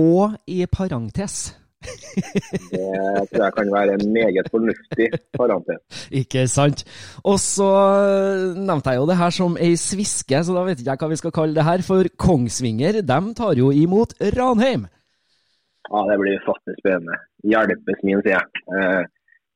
i 0.46 0.66
parentes. 0.66 1.56
det 2.72 3.28
tror 3.30 3.44
jeg 3.44 3.54
kan 3.56 3.70
være 3.72 3.94
en 3.96 4.12
meget 4.12 4.48
fornuftig 4.50 5.08
parentes. 5.38 6.08
Ikke 6.12 6.44
sant. 6.46 6.84
Og 7.24 7.38
så 7.40 7.70
nevnte 8.56 8.92
jeg 8.92 9.00
jo 9.00 9.08
det 9.08 9.16
her 9.16 9.32
som 9.32 9.56
ei 9.56 9.76
sviske, 9.80 10.42
så 10.44 10.56
da 10.56 10.66
vet 10.66 10.82
ikke 10.82 10.92
jeg 10.92 11.02
hva 11.04 11.10
vi 11.14 11.20
skal 11.22 11.36
kalle 11.38 11.56
det 11.56 11.64
her. 11.64 11.84
For 11.86 12.10
Kongsvinger 12.20 13.00
de 13.00 13.20
tar 13.40 13.56
jo 13.56 13.70
imot 13.72 14.12
Ranheim. 14.36 14.88
Ja, 15.88 16.04
det 16.10 16.18
blir 16.20 16.44
fattig 16.44 16.76
spennende. 16.82 17.16
Hjelpes 17.48 18.02
min, 18.04 18.20
sier 18.26 18.36
jeg. 18.36 18.64
Eh, 18.76 19.04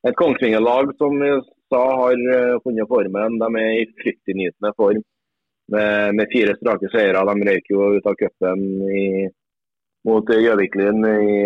et 0.08 0.16
Kongsvinger-lag 0.16 0.94
som 0.96 1.20
vi 1.20 1.34
sa 1.68 1.82
har 2.00 2.16
eh, 2.36 2.60
funnet 2.64 2.88
formen. 2.88 3.36
De 3.42 3.50
er 3.66 3.82
i 3.82 3.88
fryktinngytende 4.00 4.72
form 4.80 5.04
med, 5.70 6.16
med 6.18 6.32
fire 6.32 6.56
strake 6.58 6.90
seire. 6.92 7.22
De 7.28 7.48
røyk 7.48 7.70
jo 7.70 7.92
ut 7.96 8.08
av 8.08 8.18
cupen 8.18 8.66
mot 10.08 10.32
Gjøviklin 10.34 11.04
i, 11.06 11.36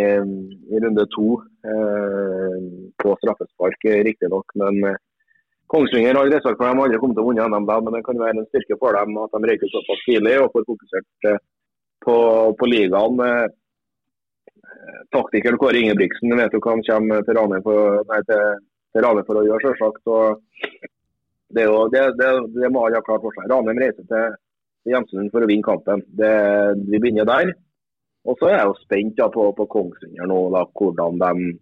i, 0.73 0.79
runde 0.81 1.05
to 1.13 1.35
eh, 1.69 2.55
på 3.03 3.13
straffespark, 3.21 3.85
riktignok. 4.09 4.55
Men 4.63 4.81
eh, 4.93 5.03
Kongsvinger 5.73 6.15
har 6.15 6.31
respekt 6.31 6.61
for 6.61 6.69
dem, 6.69 6.81
aldri 6.81 7.01
kommet 7.03 7.19
til 7.19 7.27
å 7.27 7.29
vinne 7.29 7.47
NM, 7.51 7.69
men 7.69 7.99
det 7.99 8.03
kan 8.07 8.21
være 8.23 8.39
en 8.39 8.49
styrke 8.49 8.79
for 8.81 8.97
dem 8.97 9.17
at 9.19 9.35
de 9.35 9.51
røyker 9.51 9.73
såpass 9.73 10.03
tidlig 10.07 10.37
og 10.41 10.51
får 10.55 10.67
fokusert 10.71 11.31
eh, 11.33 11.41
på, 12.07 12.17
på 12.61 12.71
ligaen. 12.71 13.23
Eh, 13.27 13.47
taktikeren 15.13 15.61
Kåre 15.61 15.83
Ingebrigtsen 15.83 16.37
vet 16.39 16.55
jo 16.55 16.63
hva 16.63 16.77
han 16.77 16.87
kommer 16.87 17.27
til 17.27 17.37
Ranheim 17.37 17.65
for, 17.67 18.07
for 18.07 19.41
å 19.43 19.47
gjøre, 19.51 19.65
selvsagt 19.67 20.95
det, 21.55 21.67
jo, 21.69 21.87
det, 21.93 22.03
det, 22.19 22.31
det, 22.57 22.71
må 22.73 22.87
alle 22.87 22.99
ha 22.99 23.07
klart 23.07 23.23
for 23.23 23.35
seg. 23.37 23.47
Ranheim 23.51 23.79
reiser 23.79 24.07
til 24.11 24.35
Hjemsund 24.91 25.31
for 25.35 25.45
å 25.45 25.51
vinne 25.51 25.67
kampen. 25.67 26.03
vi 26.17 26.99
begynner 26.99 27.29
der. 27.29 27.53
Og 28.27 28.35
så 28.41 28.51
er 28.51 28.59
jeg 28.59 28.71
jo 28.71 28.81
spent 28.81 29.15
da, 29.21 29.29
på, 29.31 29.47
på 29.55 29.69
Kongsvinger 29.71 30.27
nå, 30.27 30.39
da, 30.55 30.65
hvordan 30.79 31.21
de 31.23 31.53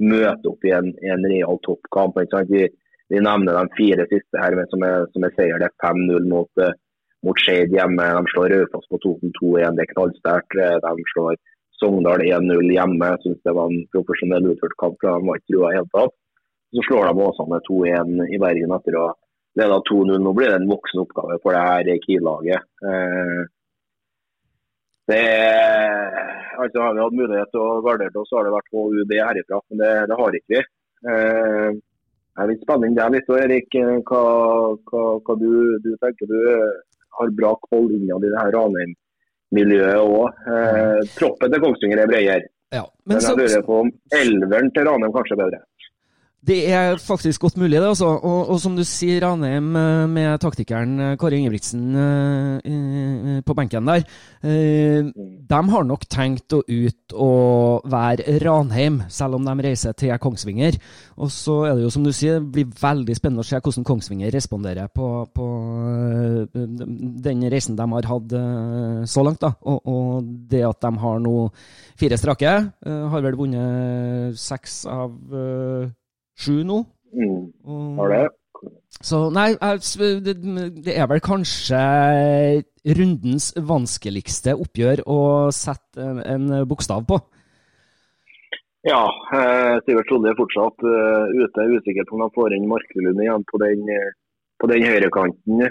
møter 0.00 0.50
opp 0.50 0.64
i 0.64 0.72
en, 0.76 0.90
en 1.12 1.26
real 1.28 1.60
toppkamp. 1.66 2.16
Vi, 2.48 2.64
vi, 3.12 3.20
nevner 3.20 3.58
de 3.58 3.76
fire 3.76 4.06
siste 4.12 4.40
her 4.40 4.56
som, 4.72 4.84
er, 4.88 5.04
som 5.12 5.26
er 5.26 5.34
seier. 5.36 5.60
Det 5.60 5.68
er 5.68 5.84
5-0 5.84 6.28
mot, 6.32 6.48
uh, 6.62 6.72
mot 7.26 7.44
Skeid 7.44 7.76
hjemme. 7.76 8.08
De 8.18 8.32
slår 8.32 8.54
Raufoss 8.54 8.88
på 8.92 9.00
Toten 9.04 9.36
2-1. 9.36 9.76
Det 9.76 9.84
er 9.84 9.92
knallsterkt. 9.92 10.58
De 10.86 11.08
slår 11.12 11.40
Sogndal 11.80 12.24
1-0 12.24 12.72
hjemme. 12.72 13.12
Syns 13.24 13.42
det 13.44 13.56
var 13.56 13.72
en 13.72 13.84
profesjonell 13.92 14.52
utført 14.54 14.78
kamp. 14.80 15.00
De 15.04 15.12
var 15.12 15.40
ikke 15.40 15.52
trua 15.52 15.72
i 15.72 15.80
hele 15.80 15.92
tatt. 15.92 16.16
Så 16.76 16.82
slår 16.84 17.06
de 17.08 17.24
Åsane 17.24 17.60
2-1 17.68 18.26
i 18.36 18.40
Bergen 18.42 18.74
etter 18.76 18.98
å 19.00 19.06
lede 19.56 19.82
2-0. 19.88 20.18
Nå 20.20 20.32
blir 20.36 20.50
det 20.52 20.58
en 20.60 20.68
voksen 20.68 21.00
oppgave 21.00 21.38
for 21.40 21.56
det 21.56 21.62
her 21.64 22.02
Kiel-laget. 22.04 22.66
Eh, 22.84 23.38
det 25.06 25.22
altså 26.58 26.82
Har 26.82 26.94
vi 26.94 27.04
hatt 27.04 27.16
mulighet 27.16 27.52
til 27.54 27.62
å 27.62 27.82
gardere 27.84 28.20
oss, 28.20 28.28
så 28.30 28.40
har 28.40 28.48
det 28.48 28.56
vært 28.56 28.72
HUD 28.74 29.14
herifra. 29.14 29.60
Men 29.70 29.80
det, 29.82 29.92
det 30.10 30.18
har 30.20 30.38
ikke 30.38 30.54
vi. 30.56 30.62
Eh, 31.12 31.70
jeg 32.36 32.44
er 32.44 32.50
litt 32.50 32.66
spenning 32.66 32.96
der 32.96 33.12
litt, 33.14 33.30
Erik. 33.32 33.78
Hva, 34.10 34.22
hva, 34.90 35.04
hva 35.24 35.36
du, 35.40 35.50
du, 35.84 35.90
tenker 36.02 36.28
du 36.28 36.40
har 37.16 37.32
bra 37.38 37.54
koll 37.70 37.88
innad 37.96 38.26
i 38.26 38.32
det 38.32 38.42
her 38.42 38.52
Ranheim-miljøet 38.58 40.02
òg. 40.02 40.42
Eh, 40.52 41.00
troppen 41.16 41.54
til 41.54 41.64
Kongsvinger 41.64 42.02
er 42.02 42.12
bredere. 42.12 42.52
Ja, 42.74 42.82
men, 43.06 43.16
men 43.16 43.24
jeg 43.24 43.38
lurer 43.40 43.64
på 43.64 43.78
om 43.84 43.92
elveren 44.18 44.72
til 44.74 44.88
Ranheim 44.88 45.14
kanskje 45.14 45.36
er 45.38 45.42
bedre. 45.44 45.62
Det 46.46 46.58
er 46.70 47.00
faktisk 47.02 47.40
godt 47.42 47.56
mulig, 47.56 47.80
det. 47.80 47.88
altså. 47.88 48.06
Og, 48.06 48.50
og 48.52 48.60
som 48.62 48.76
du 48.76 48.84
sier, 48.86 49.18
Ranheim 49.24 49.72
eh, 49.76 50.02
med 50.06 50.38
taktikeren 50.38 50.92
Kåre 50.98 51.16
Kari 51.18 51.40
Ingebrigtsen 51.40 51.96
eh, 51.98 53.40
på 53.42 53.56
benken 53.56 53.88
der. 53.88 54.04
Eh, 54.46 55.08
de 55.50 55.60
har 55.72 55.88
nok 55.88 56.06
tenkt 56.12 56.54
å 56.54 56.60
ut 56.62 57.16
og 57.16 57.88
være 57.90 58.38
Ranheim, 58.44 59.00
selv 59.10 59.40
om 59.40 59.48
de 59.48 59.56
reiser 59.66 59.96
til 59.98 60.14
Kongsvinger. 60.22 60.78
Og 61.18 61.34
så 61.34 61.58
er 61.66 61.74
det 61.74 61.86
jo 61.88 61.92
som 61.96 62.06
du 62.06 62.12
sier, 62.14 62.38
det 62.38 62.52
blir 62.54 62.70
veldig 62.84 63.18
spennende 63.18 63.42
å 63.42 63.50
se 63.50 63.58
hvordan 63.58 63.88
Kongsvinger 63.90 64.30
responderer 64.36 64.92
på, 64.94 65.10
på 65.34 65.50
den 67.26 67.46
reisen 67.50 67.74
de 67.80 67.90
har 67.96 68.10
hatt 68.12 68.38
så 69.10 69.26
langt. 69.26 69.42
da. 69.42 69.56
Og, 69.66 69.82
og 69.82 70.32
det 70.52 70.62
at 70.68 70.84
de 70.84 70.94
har 71.08 71.20
nå 71.26 71.36
fire 71.98 72.22
strake, 72.22 72.56
har 72.86 73.30
vel 73.30 73.38
vunnet 73.40 74.38
seks 74.38 74.84
av 74.90 75.16
sju 76.36 76.60
nå. 76.66 76.82
Mm. 77.16 77.96
Har 77.98 78.12
det. 78.12 78.24
Så 79.04 79.26
nei, 79.34 79.50
det 79.56 80.94
er 80.94 81.08
vel 81.10 81.22
kanskje 81.24 81.80
rundens 82.96 83.50
vanskeligste 83.68 84.54
oppgjør 84.56 85.02
å 85.10 85.20
sette 85.54 86.06
en 86.24 86.48
bokstav 86.68 87.04
på? 87.08 87.18
Ja, 88.86 89.02
eh, 89.34 89.76
Sivert 89.84 90.08
Solli 90.08 90.30
er 90.30 90.38
fortsatt 90.38 90.84
uh, 90.86 91.26
ute. 91.34 91.64
Usikker 91.74 92.06
på 92.06 92.16
om 92.16 92.22
de 92.22 92.28
får 92.36 92.54
inn 92.54 92.68
Markelund 92.70 93.22
igjen 93.22 93.44
på 93.50 93.58
den, 93.58 93.82
på 94.62 94.70
den 94.70 94.86
høyrekanten. 94.86 95.64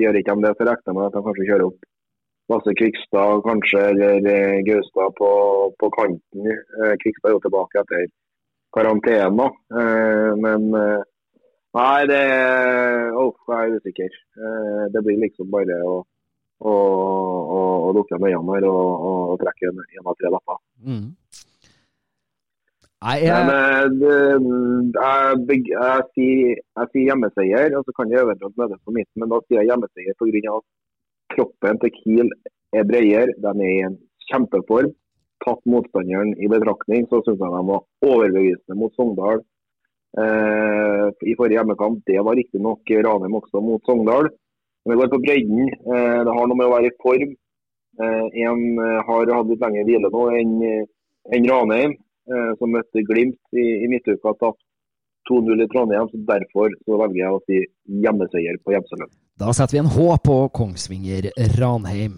Gjør 0.00 0.18
ikke 0.22 0.36
de 0.38 0.46
det, 0.46 0.54
så 0.56 0.64
regner 0.64 0.88
jeg 0.88 0.96
med 0.96 1.04
at 1.06 1.18
de 1.18 1.24
kanskje 1.26 1.48
kjører 1.50 1.66
opp 1.68 1.92
Lasse 2.46 2.72
Kvikstad 2.78 3.42
kanskje, 3.42 3.80
eller 3.90 4.62
Gaustad 4.66 5.14
på, 5.18 5.30
på 5.82 5.90
kanten. 5.98 6.48
Kvikstad 7.02 7.28
er 7.28 7.34
jo 7.34 7.42
tilbake 7.44 7.82
etter 7.82 8.06
karantene. 8.76 9.48
Eh, 9.80 10.32
men 10.42 10.68
eh, 10.80 11.02
nei, 11.76 12.02
det 12.10 12.22
oh, 13.16 13.32
jeg 13.48 13.56
er 13.56 13.80
usikker. 13.80 14.20
Eh, 14.36 14.84
det 14.94 15.02
blir 15.06 15.20
liksom 15.24 15.50
bare 15.52 15.80
å, 15.86 15.98
å, 16.60 16.72
å, 16.72 17.60
å 17.88 17.92
lukke 17.96 18.20
øynene 18.20 18.58
her 18.58 18.68
og, 18.70 19.10
og, 19.10 19.36
trekke 19.42 19.72
en, 19.72 19.84
en 19.84 20.10
av 20.12 20.18
tre 20.20 20.32
lapper. 20.34 20.62
Mm. 20.84 21.06
Nei, 23.06 23.16
jeg... 23.22 23.46
Men 23.46 23.98
jeg, 24.96 25.40
jeg, 25.52 25.62
jeg, 25.70 26.06
sier, 26.16 26.60
jeg 26.80 26.92
sier 26.92 27.10
hjemmeseier, 27.10 27.76
og 27.78 27.84
så 27.86 27.94
kan 27.96 28.10
det 28.10 28.22
eventuelt 28.22 28.56
møtes 28.58 28.80
på 28.82 28.94
midten, 28.96 29.20
men 29.20 29.32
da 29.32 29.40
sier 29.44 29.60
jeg 29.60 29.70
hjemmeseier 29.72 30.16
pga. 30.20 30.56
at 30.56 31.36
kroppen 31.36 31.80
til 31.82 31.92
Kiel 31.98 32.32
er 32.76 32.86
bredere. 32.88 33.36
Den 33.44 33.60
er 33.62 33.72
i 33.72 33.82
en 33.90 33.98
kjempeform 34.30 34.94
tatt 35.44 35.62
motstanderen 35.68 36.34
i 36.40 36.48
betraktning, 36.50 37.06
så 37.10 37.20
syns 37.22 37.40
jeg 37.40 37.52
de 37.52 37.62
var 37.70 37.84
overbevisende 38.06 38.78
mot 38.78 38.94
Sogndal 38.96 39.42
eh, 40.20 41.06
i 41.30 41.36
forrige 41.38 41.60
hjemmekamp. 41.60 42.02
Det 42.08 42.22
var 42.24 42.38
riktignok 42.38 42.92
Ranheim 43.06 43.38
også 43.40 43.62
mot 43.64 43.82
Sogndal. 43.88 44.30
Men 44.86 44.94
det 44.94 45.00
går 45.02 45.12
på 45.14 45.22
bredden. 45.24 45.72
Eh, 45.72 46.20
det 46.26 46.36
har 46.36 46.48
noe 46.48 46.58
med 46.58 46.68
å 46.68 46.74
være 46.76 46.92
i 46.92 46.96
form. 47.02 47.34
Eh, 47.96 48.26
en 48.46 48.62
eh, 48.86 49.00
har 49.08 49.34
hatt 49.38 49.50
litt 49.50 49.64
lengre 49.64 49.86
hvile 49.88 50.12
nå 50.12 50.24
enn 50.40 50.56
en 51.36 51.48
Ranheim, 51.50 51.96
eh, 52.30 52.50
som 52.60 52.72
møtte 52.74 53.04
Glimt 53.08 53.40
i, 53.56 53.66
i 53.84 53.90
midtuka. 53.92 54.34
Tapt 54.40 54.62
2-0 55.30 55.64
i 55.64 55.68
Trondheim. 55.72 56.10
så 56.10 56.24
Derfor 56.32 56.74
så 56.84 57.00
velger 57.02 57.22
jeg 57.22 57.38
å 57.38 57.44
si 57.46 57.62
hjemmeseier 58.04 58.60
på 58.62 58.76
Hjemseløen. 58.76 59.14
Da 59.36 59.52
setter 59.52 59.76
vi 59.76 59.78
en 59.82 59.90
H 59.92 60.16
på 60.24 60.34
Kongsvinger-Ranheim. 60.48 62.14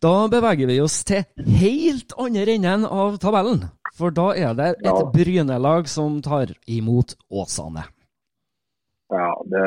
Da 0.00 0.12
beveger 0.32 0.70
vi 0.70 0.78
oss 0.80 1.02
til 1.04 1.26
helt 1.60 2.14
andre 2.16 2.54
enden 2.54 2.86
av 2.88 3.18
tabellen. 3.20 3.66
For 3.92 4.14
da 4.16 4.30
er 4.32 4.54
det 4.56 4.70
et 4.78 4.86
ja. 4.88 5.02
Bryne-lag 5.12 5.90
som 5.92 6.22
tar 6.24 6.54
imot 6.64 7.12
Åsane. 7.28 7.84
Ja, 9.12 9.28
det, 9.52 9.66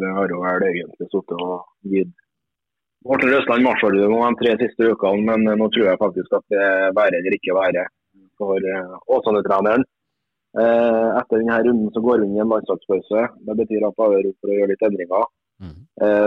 det 0.00 0.14
har 0.16 0.32
jo 0.32 0.40
vel 0.40 0.64
egentlig 0.70 1.10
sittet 1.12 1.36
og 1.36 1.66
gitt 1.84 2.14
Morten 3.06 3.30
Røsland 3.30 3.62
marsjordre 3.62 4.08
de 4.08 4.30
tre 4.40 4.56
siste 4.64 4.88
ukene, 4.88 5.20
men 5.28 5.60
nå 5.60 5.68
tror 5.70 5.92
jeg 5.92 6.00
faktisk 6.00 6.32
at 6.40 6.42
det 6.50 6.62
er 6.64 6.94
være 6.96 7.20
eller 7.20 7.36
ikke 7.36 7.54
være 7.54 7.84
for 8.40 8.56
eh, 8.72 8.96
Åsane-treneren. 9.14 9.84
Eh, 10.56 11.08
etter 11.20 11.42
denne 11.42 11.60
runden 11.68 11.92
så 11.92 12.02
går 12.02 12.24
vi 12.24 12.30
inn 12.30 12.40
i 12.40 12.42
en 12.42 12.50
landslagspause. 12.50 13.28
Det 13.46 13.56
betyr 13.60 13.84
at 13.86 14.00
da 14.00 14.08
er 14.16 14.24
det 14.24 14.32
for 14.40 14.50
å 14.50 14.56
gjøre 14.56 14.72
litt 14.72 14.88
endringer. 14.88 15.28
Mm. 15.56 15.76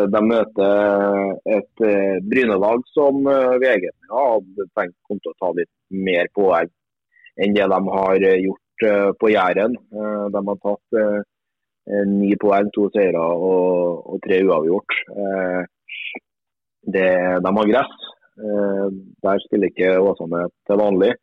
De 0.10 0.22
møter 0.26 1.34
et 1.54 1.84
eh, 1.86 2.16
Bryne-lag 2.26 2.82
som 2.96 3.28
eh, 3.30 3.58
vi 3.62 3.68
egentlig 3.70 4.10
hadde 4.10 4.66
tenkt 4.74 4.96
kom 5.06 5.20
til 5.22 5.36
å 5.36 5.38
ta 5.44 5.52
litt 5.54 5.70
mer 5.94 6.32
poeng 6.34 6.72
enn 7.40 7.54
det 7.54 7.68
de 7.70 7.80
har 7.94 8.26
gjort 8.26 8.86
på 9.20 9.30
Jæren. 9.32 9.76
De 10.34 10.42
har 10.48 10.58
tatt 10.64 10.98
ni 12.08 12.34
poeng, 12.40 12.68
to 12.76 12.88
seire 12.92 13.20
og, 13.20 14.02
og, 14.08 14.18
tre 14.24 14.42
uavgjort. 14.44 14.96
Det, 16.96 17.08
de 17.44 17.54
har 17.60 17.72
gress. 17.72 17.96
Der 19.24 19.44
spiller 19.46 19.72
ikke 19.72 19.94
Åsane 20.04 20.46
til 20.68 20.80
vanlig. 20.80 21.14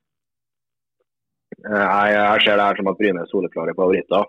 Jeg, 1.65 2.17
jeg 2.17 2.45
ser 2.47 2.61
det 2.61 2.69
her 2.69 2.81
som 2.81 2.93
at 2.93 3.01
Bryne 3.01 3.25
er 3.25 3.33
soleklare 3.33 3.77
favoritter 3.77 4.29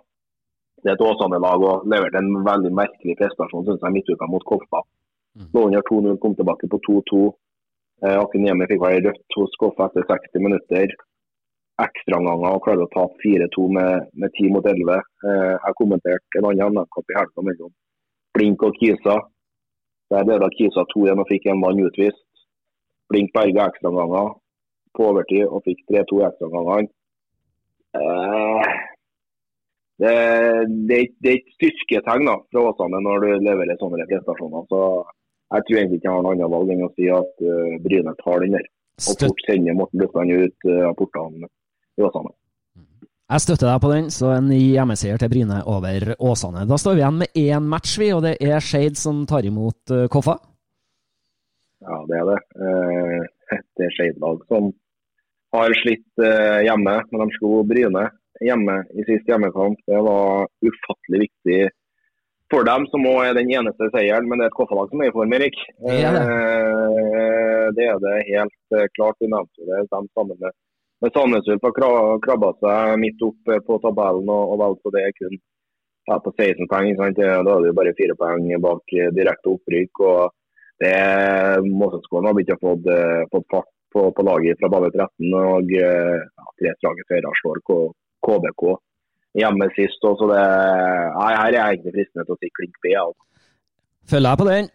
det 0.83 0.91
er 0.91 0.95
et 0.97 1.03
Åsane-lag 1.07 1.63
og 1.65 1.87
leverte 1.89 2.21
en 2.21 2.31
veldig 2.45 2.71
merkelig 2.77 3.17
prestasjon 3.19 3.65
synes 3.65 3.83
jeg, 3.83 3.95
midtuka 3.95 4.27
mot 4.29 4.45
Koffa. 4.45 4.83
Lå 5.53 5.67
under 5.67 5.83
2-0, 5.89 6.17
kom 6.21 6.35
tilbake 6.37 6.69
på 6.71 6.79
2-2. 6.87 7.21
Eh, 8.05 8.17
Akiniemi 8.21 8.67
fikk 8.69 8.81
være 8.81 9.03
rødt 9.07 9.37
hos 9.37 9.57
Koffa 9.61 9.89
etter 9.89 10.05
60 10.09 10.43
minutter. 10.45 10.93
Ekstraomganger 11.81 12.57
og 12.57 12.63
klarte 12.65 12.85
å 12.87 12.93
ta 12.93 13.05
4-2 13.23 13.67
med, 13.77 14.07
med 14.21 14.33
10 14.33 14.53
mot 14.55 14.69
11. 14.69 15.01
Eh, 15.29 15.55
jeg 15.55 15.77
kommenterte 15.81 16.41
en 16.41 16.49
annen 16.51 16.77
NM-kamp 16.77 17.13
i 17.13 17.19
helga 17.19 17.45
mellom 17.49 17.73
Blink 18.37 18.65
og 18.65 18.77
Kisa. 18.81 19.17
Der 20.13 20.29
leda 20.29 20.49
Kisa 20.57 20.85
2-1 20.93 21.21
og 21.21 21.29
fikk 21.29 21.49
en 21.51 21.61
mann 21.61 21.81
utvist. 21.85 22.25
Blink 23.11 23.33
berga 23.33 23.69
ekstraomganger 23.71 24.33
på 24.97 25.09
overtid 25.11 25.45
og 25.45 25.65
fikk 25.65 25.85
3-2 25.93 26.23
ekstraomgangene. 26.31 26.93
Eh, 27.97 28.77
det, 29.97 30.15
det, 30.89 30.97
det 31.23 31.31
er 31.31 31.37
et 31.39 31.53
styrketegn 31.55 32.27
da, 32.29 32.35
fra 32.51 32.65
Åsane 32.69 32.99
når 33.01 33.23
du 33.23 33.29
leverer 33.47 33.79
sånne 33.81 34.05
prestasjoner. 34.09 34.65
Så 34.69 34.81
jeg 35.55 35.63
tror 35.65 35.79
egentlig 35.79 35.99
ikke 35.99 36.09
jeg 36.09 36.15
har 36.15 36.25
noe 36.25 36.33
annet 36.35 36.51
valg 36.53 36.73
enn 36.73 36.83
å 36.85 36.89
si 36.93 37.07
at 37.13 37.45
uh, 37.45 37.77
Bryne 37.85 38.13
tar 38.19 38.43
den 38.43 38.57
der. 38.57 38.67
Og 38.97 39.23
fort 39.23 39.45
sender 39.45 39.77
Morten 39.77 40.01
Lukland 40.03 40.33
ut 40.33 40.67
uh, 40.69 40.83
av 40.89 40.93
portene 40.99 41.49
i 41.97 42.05
Åsane. 42.05 42.33
Jeg 43.27 43.43
støtter 43.43 43.67
deg 43.67 43.79
på 43.83 43.89
den, 43.91 44.11
så 44.13 44.29
en 44.35 44.51
hjemmeseier 44.53 45.19
til 45.19 45.31
Bryne 45.33 45.63
over 45.67 46.13
Åsane. 46.29 46.67
Da 46.69 46.77
står 46.79 46.95
vi 46.95 47.03
igjen 47.03 47.17
med 47.23 47.41
én 47.41 47.71
match, 47.73 47.97
vi, 47.99 48.11
og 48.15 48.21
det 48.23 48.37
er 48.43 48.63
Skeid 48.63 48.99
som 48.99 49.25
tar 49.27 49.47
imot 49.49 49.95
uh, 49.95 50.05
Koffa. 50.13 50.37
Ja, 51.87 51.97
det 52.09 52.21
er 52.21 52.29
det. 52.29 52.37
Uh, 52.53 53.57
det 53.79 53.89
er 53.89 53.97
Skeid-lag 53.97 54.45
som 54.51 54.69
har 55.55 55.73
slitt 55.79 56.19
hjemme, 56.19 56.93
men 57.07 57.21
de 57.23 57.35
slo 57.37 57.61
Bryne 57.65 58.01
hjemme 58.45 58.81
i 58.93 59.05
sist 59.07 59.29
hjemmekamp. 59.29 59.79
Det 59.87 59.99
var 60.05 60.47
ufattelig 60.65 61.27
viktig 61.27 61.59
for 62.51 62.67
dem, 62.67 62.87
som 62.91 63.07
òg 63.09 63.25
er 63.25 63.35
den 63.37 63.51
eneste 63.51 63.89
seieren. 63.93 64.27
Men 64.29 64.39
det 64.39 64.47
er 64.47 64.53
et 64.53 64.57
Koffa-lag 64.57 64.91
som 64.91 65.03
er 65.03 65.11
i 65.11 65.15
form, 65.15 65.35
Erik. 65.35 65.59
Det 65.83 65.97
er 65.97 66.15
det. 66.15 66.23
Eh, 66.23 67.67
det 67.77 67.89
er 67.91 67.99
det 68.03 68.15
helt 68.31 68.77
eh, 68.77 68.87
klart. 68.95 69.19
Vi 69.19 69.29
nevnte 69.31 69.67
det 69.67 69.83
sammen 69.91 70.39
med, 70.39 70.55
med 71.03 71.13
Sandnes 71.13 71.51
Ulf 71.51 71.67
har 71.67 71.77
krabba 72.23 72.53
seg 72.63 72.95
midt 73.03 73.23
opp 73.27 73.53
eh, 73.53 73.61
på 73.67 73.79
tabellen 73.83 74.31
og, 74.31 74.53
og 74.53 74.61
valgt 74.63 74.83
på 74.85 74.93
det 74.95 75.05
kun 75.19 75.35
ja, 76.07 76.19
på 76.23 76.31
16 76.31 76.69
poeng. 76.71 76.93
Sant? 76.99 77.19
Da 77.19 77.37
er 77.37 77.63
det 77.63 77.71
jo 77.73 77.77
bare 77.79 77.95
fire 77.99 78.15
poeng 78.19 78.47
bak 78.63 78.97
direkte 79.17 79.55
opprykk. 79.55 80.03
og 80.07 80.35
det 80.77 80.93
Måseskålen 81.65 82.29
hadde 82.29 82.43
ikke 82.45 82.61
fått, 82.61 82.85
fått 83.33 83.47
fart 83.51 83.71
på, 83.91 84.03
på, 84.13 84.23
laget 84.23 84.59
fra 84.61 84.69
bane 84.69 84.91
13. 84.93 85.31
og 85.33 85.71
ja, 85.73 85.93
Tre 86.61 86.73
strake 86.77 87.05
seire 87.09 87.31
slår 87.41 87.63
KBK 88.27 88.63
hjemme 89.41 89.69
sist. 89.75 90.01
Så 90.03 90.31
det, 90.31 90.41
nei, 91.17 91.31
her 91.33 91.47
er 91.47 91.57
jeg 91.57 91.77
egentlig 91.77 91.95
fristende 91.99 92.25
til 92.27 92.35
å 92.35 92.41
si 92.41 92.51
klink 92.59 92.81
B. 92.83 92.95
Altså. 92.95 93.23
Følger 94.11 94.29
jeg 94.29 94.41
på 94.41 94.49
den. 94.49 94.73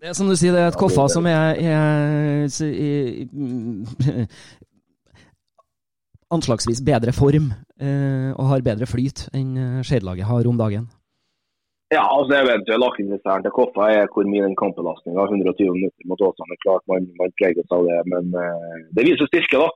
Det 0.00 0.08
er 0.08 0.16
som 0.16 0.30
du 0.30 0.36
sier, 0.38 0.54
det 0.56 0.62
er 0.64 0.70
et 0.70 0.80
Koffa 0.80 1.04
som 1.12 1.26
er, 1.28 1.58
er, 1.60 2.48
er, 2.48 4.24
anslagsvis 6.32 6.80
bedre 6.86 7.12
form 7.12 7.50
eh, 7.52 8.30
og 8.32 8.48
har 8.48 8.64
bedre 8.64 8.88
flyt 8.88 9.26
enn 9.36 9.58
eh, 9.60 9.82
Skeidlaget 9.84 10.24
har 10.30 10.48
om 10.48 10.56
dagen. 10.56 10.86
Ja, 11.90 12.04
altså 12.06 12.38
eventuelt 12.38 12.86
akilleshælen 12.86 13.44
til 13.44 13.54
Koffa 13.58 13.90
er 13.92 14.08
hvor 14.14 14.24
mye 14.30 14.46
den 14.46 14.56
kampbelastninga 14.56 15.26
120 15.26 15.74
minutter 15.74 16.08
mot 16.08 16.24
Åsane. 16.30 16.56
Klart 16.64 16.84
man, 16.88 17.08
man 17.20 17.36
preges 17.36 17.76
av 17.76 17.84
det, 17.88 18.00
men 18.12 18.32
eh, 18.40 18.76
det 18.96 19.04
viser 19.10 19.28
styrke, 19.28 19.60
da. 19.66 19.68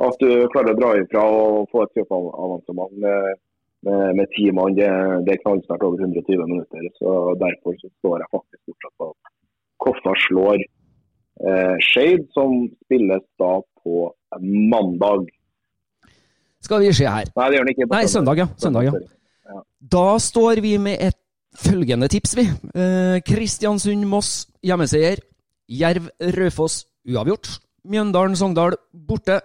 At 0.00 0.16
du 0.22 0.30
klarer 0.52 0.72
å 0.72 0.78
dra 0.78 0.92
ifra 0.98 1.22
og 1.28 1.72
få 1.72 1.84
et 1.84 1.98
kjøpeavansement 1.98 2.94
med, 3.04 3.40
med, 3.86 4.04
med 4.18 4.30
ti 4.36 4.48
mann, 4.56 4.76
det, 4.78 4.88
det 5.26 5.34
er 5.34 5.42
knallsterkt 5.44 5.84
over 5.86 6.00
120 6.00 6.46
minutter. 6.48 6.88
så 6.98 7.34
Derfor 7.42 7.76
så 7.80 7.90
står 8.00 8.24
jeg 8.24 8.32
faktisk 8.38 8.62
fortsatt 8.70 8.96
på 8.98 9.10
at 9.12 9.32
Koffa 9.82 10.14
slår 10.28 10.58
eh, 10.62 11.76
Shade, 11.82 12.26
som 12.34 12.66
spilles 12.86 13.24
da 13.42 13.52
på 13.82 14.08
mandag. 14.40 15.28
Skal 16.62 16.84
vi 16.84 16.92
se 16.94 17.08
her. 17.10 17.26
Nei, 17.36 17.48
det 17.50 17.58
gjør 17.58 17.66
den 17.66 17.74
ikke. 17.74 17.90
Nei, 17.90 18.04
søndag, 18.10 18.38
ja. 18.38 18.46
Søndag, 18.56 18.86
ja. 18.86 19.58
Da 19.92 20.06
står 20.22 20.62
vi 20.62 20.76
med 20.78 21.02
et 21.02 21.18
følgende 21.58 22.08
tips, 22.08 22.36
vi. 22.38 22.46
Eh, 22.78 23.18
Kristiansund-Moss 23.26 24.30
hjemmeseier. 24.64 25.20
Jerv-Raufoss 25.72 26.84
uavgjort. 27.08 27.58
Mjøndalen-Sogndal 27.90 28.78
borte. 29.08 29.40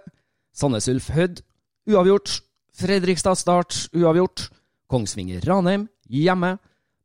Sandnes 0.54 0.88
Ulf 0.90 1.10
Hødd 1.14 1.42
uavgjort. 1.88 2.40
Fredrikstad 2.78 3.38
Start 3.38 3.88
uavgjort. 3.96 4.48
Kongsvinger-Ranheim 4.88 5.88
hjemme. 6.08 6.56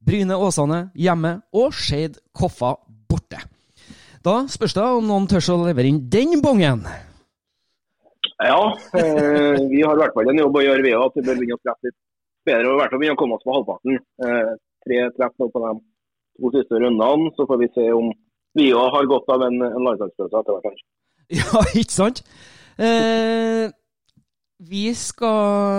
Bryne-Åsane 0.04 0.90
hjemme. 0.96 1.40
Og 1.56 1.74
Skeid 1.76 2.20
Koffa 2.36 2.76
borte. 3.10 3.42
Da 4.24 4.44
spørs 4.52 4.76
det 4.78 4.84
om 4.84 5.08
noen 5.08 5.28
tør 5.28 5.50
å 5.56 5.64
levere 5.66 5.90
inn 5.92 6.06
den 6.12 6.40
bongen. 6.44 6.86
Ja, 8.44 8.60
eh, 8.98 9.60
vi 9.70 9.82
har 9.84 9.96
i 9.96 10.00
hvert 10.00 10.16
fall 10.16 10.30
en 10.32 10.40
jobb 10.40 10.58
å 10.58 10.64
gjøre, 10.64 10.84
vi 10.84 10.96
òg. 10.96 11.12
Vi 11.16 11.24
bør 11.24 11.40
begynne 11.40 11.58
å 11.60 11.64
treffe 11.64 11.90
litt 11.90 11.98
bedre. 12.48 12.70
og 12.70 12.76
i 12.76 12.80
hvert 12.82 12.92
fall 12.92 13.02
begynne 13.02 13.18
å 13.18 13.22
komme 13.22 13.38
oss 13.38 13.46
på 13.46 13.56
halvparten. 13.56 14.00
Eh, 14.28 14.54
tre 14.84 15.04
treff 15.18 15.36
nå 15.40 15.50
på 15.52 15.64
de 15.64 15.74
to 16.40 16.52
siste 16.56 16.82
rundene. 16.82 17.32
Så 17.36 17.48
får 17.48 17.62
vi 17.62 17.70
se 17.76 17.86
om 17.92 18.12
vi 18.58 18.72
òg 18.72 18.90
har 18.96 19.12
godt 19.12 19.32
av 19.36 19.46
en, 19.48 19.62
en 19.68 19.86
landslagsfølelse 19.88 20.40
etter 20.40 20.54
hvert. 20.58 20.68
kanskje. 20.68 20.88
Ja, 21.40 21.64
ikke 21.74 21.96
sant? 21.96 22.24
Eh, 22.78 23.70
vi 24.64 24.94
skal 24.98 25.74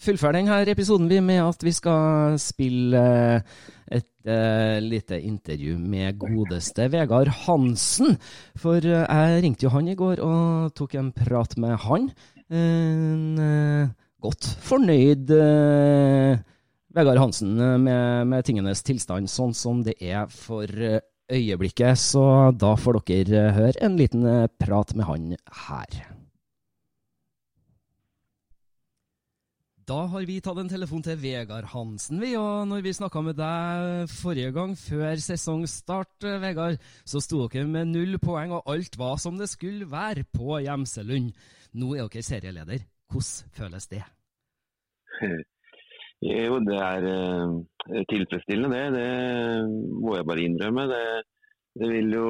fullføre 0.00 0.38
denne 0.38 0.60
episoden 0.72 1.10
vi 1.10 1.20
med 1.20 1.42
at 1.44 1.64
vi 1.64 1.72
skal 1.76 2.38
spille 2.40 3.02
et 3.90 4.28
eh, 4.30 4.78
lite 4.80 5.18
intervju 5.20 5.76
med 5.78 6.18
godeste 6.20 6.86
Vegard 6.92 7.28
Hansen. 7.44 8.16
For 8.56 8.78
eh, 8.78 9.04
jeg 9.04 9.42
ringte 9.44 9.66
jo 9.66 9.74
han 9.74 9.90
i 9.90 9.98
går 9.98 10.22
og 10.24 10.70
tok 10.78 10.96
en 11.00 11.10
prat 11.16 11.56
med 11.60 11.76
han. 11.84 12.08
En 12.50 13.42
eh, 13.44 13.90
godt 14.20 14.46
fornøyd 14.64 15.30
Vegard 16.90 17.20
Hansen 17.22 17.54
med, 17.56 18.26
med 18.28 18.44
tingenes 18.44 18.82
tilstand, 18.84 19.30
sånn 19.30 19.54
som 19.56 19.84
det 19.86 19.96
er 20.02 20.26
for 20.32 20.66
øyeblikket. 21.30 21.98
Så 21.98 22.22
da 22.58 22.74
får 22.78 23.00
dere 23.08 23.50
høre 23.56 23.78
en 23.84 23.98
liten 24.00 24.26
eh, 24.26 24.48
prat 24.60 24.94
med 24.96 25.08
han 25.08 25.28
her. 25.66 26.00
Da 29.90 30.04
har 30.06 30.22
vi 30.22 30.36
tatt 30.38 30.58
en 30.62 30.68
telefon 30.70 31.02
til 31.02 31.16
Vegard 31.18 31.66
Hansen, 31.72 32.20
vi. 32.22 32.36
Og 32.38 32.68
når 32.70 32.84
vi 32.84 32.92
snakka 32.94 33.22
med 33.26 33.38
deg 33.40 34.12
forrige 34.12 34.52
gang, 34.54 34.76
før 34.78 35.18
sesongstart, 35.18 36.26
eh, 36.28 36.38
Vegard, 36.44 36.78
så 37.02 37.22
sto 37.22 37.46
dere 37.48 37.66
med 37.66 37.90
null 37.90 38.18
poeng, 38.22 38.54
og 38.54 38.70
alt 38.70 38.98
var 39.00 39.18
som 39.18 39.38
det 39.40 39.50
skulle 39.50 39.90
være 39.90 40.28
på 40.30 40.60
Gjemselund. 40.62 41.32
Nå 41.74 41.94
er 41.96 42.06
dere 42.06 42.22
serieleder. 42.26 42.86
Hvordan 43.10 43.56
føles 43.56 43.90
det? 43.90 44.04
Jo, 46.20 46.58
det 46.60 46.76
er 46.76 47.06
eh, 47.08 48.02
tilfredsstillende, 48.10 48.76
det. 48.76 48.88
Det 48.96 50.00
må 50.04 50.18
jeg 50.18 50.26
bare 50.28 50.44
innrømme. 50.44 50.84
Det, 50.90 51.04
det 51.80 51.88
vil 51.94 52.12
jo 52.12 52.28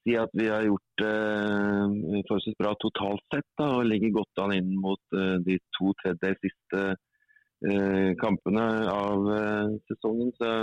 si 0.00 0.16
at 0.16 0.32
vi 0.40 0.48
har 0.48 0.64
gjort 0.64 1.02
det 1.02 2.24
forholdsvis 2.28 2.56
bra 2.60 2.72
totalt 2.80 3.24
sett. 3.34 3.48
Da, 3.60 3.68
og 3.76 3.88
ligger 3.90 4.16
godt 4.16 4.44
an 4.46 4.56
inn 4.56 4.72
mot 4.80 5.18
eh, 5.18 5.36
de 5.44 5.58
to 5.76 5.92
tredjedels 6.00 6.40
siste 6.46 6.86
eh, 6.94 8.10
kampene 8.22 8.66
av 8.88 9.28
eh, 9.36 9.76
sesongen. 9.90 10.32
Så 10.40 10.54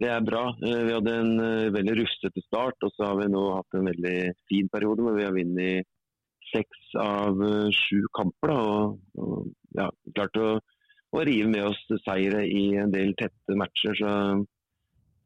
det 0.00 0.10
er 0.14 0.24
bra. 0.24 0.46
Eh, 0.64 0.82
vi 0.88 0.96
hadde 0.96 1.16
en 1.26 1.32
eh, 1.44 1.70
veldig 1.76 2.00
rustete 2.00 2.46
start, 2.46 2.80
og 2.88 2.96
så 2.96 3.10
har 3.10 3.20
vi 3.20 3.30
nå 3.36 3.46
hatt 3.58 3.76
en 3.76 3.88
veldig 3.92 4.18
fin 4.48 4.72
periode 4.72 5.04
hvor 5.04 5.18
vi 5.18 5.28
har 5.28 5.36
vunnet 5.36 5.88
seks 6.54 6.92
av 7.04 7.40
eh, 7.44 7.70
sju 7.84 8.06
kamper. 8.16 8.56
Da, 8.56 8.60
og, 8.64 9.00
og 9.20 9.76
ja, 9.76 9.90
klart 10.16 10.40
å 10.40 10.52
og 11.10 11.26
rive 11.26 11.50
med 11.50 11.66
oss 11.72 11.80
seire 12.04 12.44
i 12.46 12.70
en 12.78 12.92
del 12.94 13.12
tette 13.18 13.56
matcher. 13.58 13.96
Så 13.98 14.12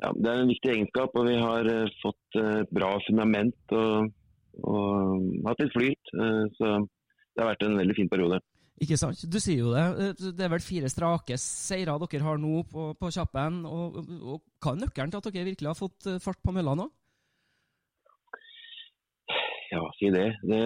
ja, 0.03 0.11
det 0.17 0.31
er 0.31 0.43
en 0.43 0.51
viktig 0.53 0.73
egenskap. 0.73 1.15
Og 1.19 1.29
vi 1.29 1.37
har 1.41 1.71
eh, 1.71 1.93
fått 2.03 2.41
eh, 2.41 2.65
bra 2.75 2.95
fundament 3.07 3.77
og, 3.77 4.11
og 4.65 5.29
hatt 5.49 5.63
litt 5.63 5.77
flyt. 5.77 6.13
Eh, 6.17 6.43
så 6.57 6.75
det 6.81 7.43
har 7.43 7.53
vært 7.53 7.67
en 7.69 7.79
veldig 7.83 7.99
fin 7.99 8.11
periode. 8.11 8.41
Ikke 8.83 8.99
sant? 8.99 9.21
Du 9.31 9.39
sier 9.39 9.61
jo 9.61 9.71
det. 9.71 10.15
Det 10.35 10.43
er 10.43 10.51
vel 10.51 10.65
fire 10.65 10.91
strake 10.91 11.37
seire 11.39 11.95
dere 12.03 12.27
har 12.27 12.41
nå 12.43 12.65
på, 12.71 12.89
på 12.99 13.13
kjappen. 13.15 13.63
Og, 13.69 14.01
og 14.19 14.41
hva 14.65 14.75
er 14.75 14.83
nøkkelen 14.83 15.15
til 15.15 15.21
at 15.21 15.31
dere 15.31 15.49
virkelig 15.53 15.71
har 15.71 15.79
fått 15.79 16.11
fart 16.25 16.43
på 16.43 16.55
mølla 16.57 16.75
nå? 16.81 16.89
Ja, 19.73 19.83
si 19.99 20.11
det. 20.13 20.27
Det 20.45 20.59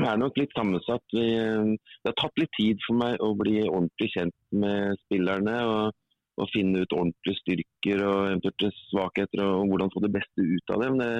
er 0.00 0.20
nok 0.20 0.38
litt 0.40 0.54
sammensatt. 0.56 1.04
Eh, 1.16 1.72
det 1.74 2.08
har 2.08 2.16
tatt 2.18 2.40
litt 2.40 2.52
tid 2.56 2.80
for 2.86 2.98
meg 3.00 3.20
å 3.22 3.34
bli 3.38 3.60
ordentlig 3.66 4.10
kjent 4.14 4.36
med 4.64 4.96
spillerne. 5.06 5.58
og, 5.68 5.98
og 6.40 6.48
finne 6.54 6.80
ut 6.80 6.94
ordentlige 6.96 7.36
styrker 7.42 8.02
og 8.06 8.18
eventuelle 8.30 8.70
svakheter 8.88 9.42
og, 9.44 9.66
hvordan 9.68 9.90
få 9.92 10.00
det 10.06 10.12
beste 10.14 10.44
ut 10.46 10.72
av 10.72 10.84
dem. 10.86 10.96
Det, 11.00 11.10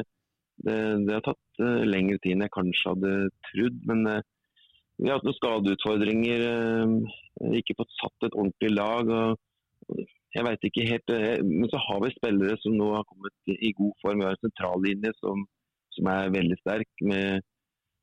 det, 0.64 0.76
det 1.09 1.16
har 1.18 1.26
tatt 1.26 1.61
eh, 1.64 1.83
lengre 1.88 2.20
tid 2.22 2.37
enn 2.37 2.46
jeg 2.46 2.54
kanskje 2.54 2.94
hadde 2.94 3.12
trodd. 3.50 3.83
Men 3.90 4.06
eh, 4.09 4.22
vi 5.00 5.11
har 5.11 5.18
hatt 5.18 5.28
noen 5.28 5.37
skadeutfordringer. 5.37 6.46
ikke 7.61 7.76
fått 7.76 7.94
satt 7.98 8.28
et 8.28 8.37
ordentlig 8.37 8.72
lag. 8.72 9.12
og 9.12 10.00
jeg 10.37 10.46
vet 10.46 10.66
ikke 10.68 10.88
helt, 10.88 11.12
Men 11.44 11.70
så 11.72 11.80
har 11.85 12.02
vi 12.04 12.12
spillere 12.14 12.56
som 12.61 12.76
nå 12.76 12.90
har 12.94 13.06
kommet 13.09 13.54
i 13.56 13.72
god 13.76 13.94
form. 14.02 14.20
Vi 14.20 14.28
har 14.28 14.37
en 14.37 14.44
sentrallinje 14.44 15.12
som, 15.20 15.46
som 16.00 16.10
er 16.10 16.34
veldig 16.34 16.58
sterk. 16.64 16.90
med 17.04 17.44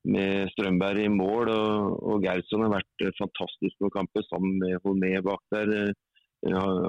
med 0.07 0.51
Strømberg 0.53 1.03
i 1.03 1.12
mål, 1.12 1.51
og, 1.51 1.97
og 2.12 2.23
Gerson 2.23 2.65
har 2.65 2.75
vært 2.77 3.03
eh, 3.03 3.15
fantastisk 3.17 3.77
på 3.81 3.91
kampen 3.95 4.25
sammen 4.27 4.57
med 4.62 4.79
Holmé 4.86 5.17
bak 5.25 5.43
der. 5.53 5.73
Eh, 5.77 5.93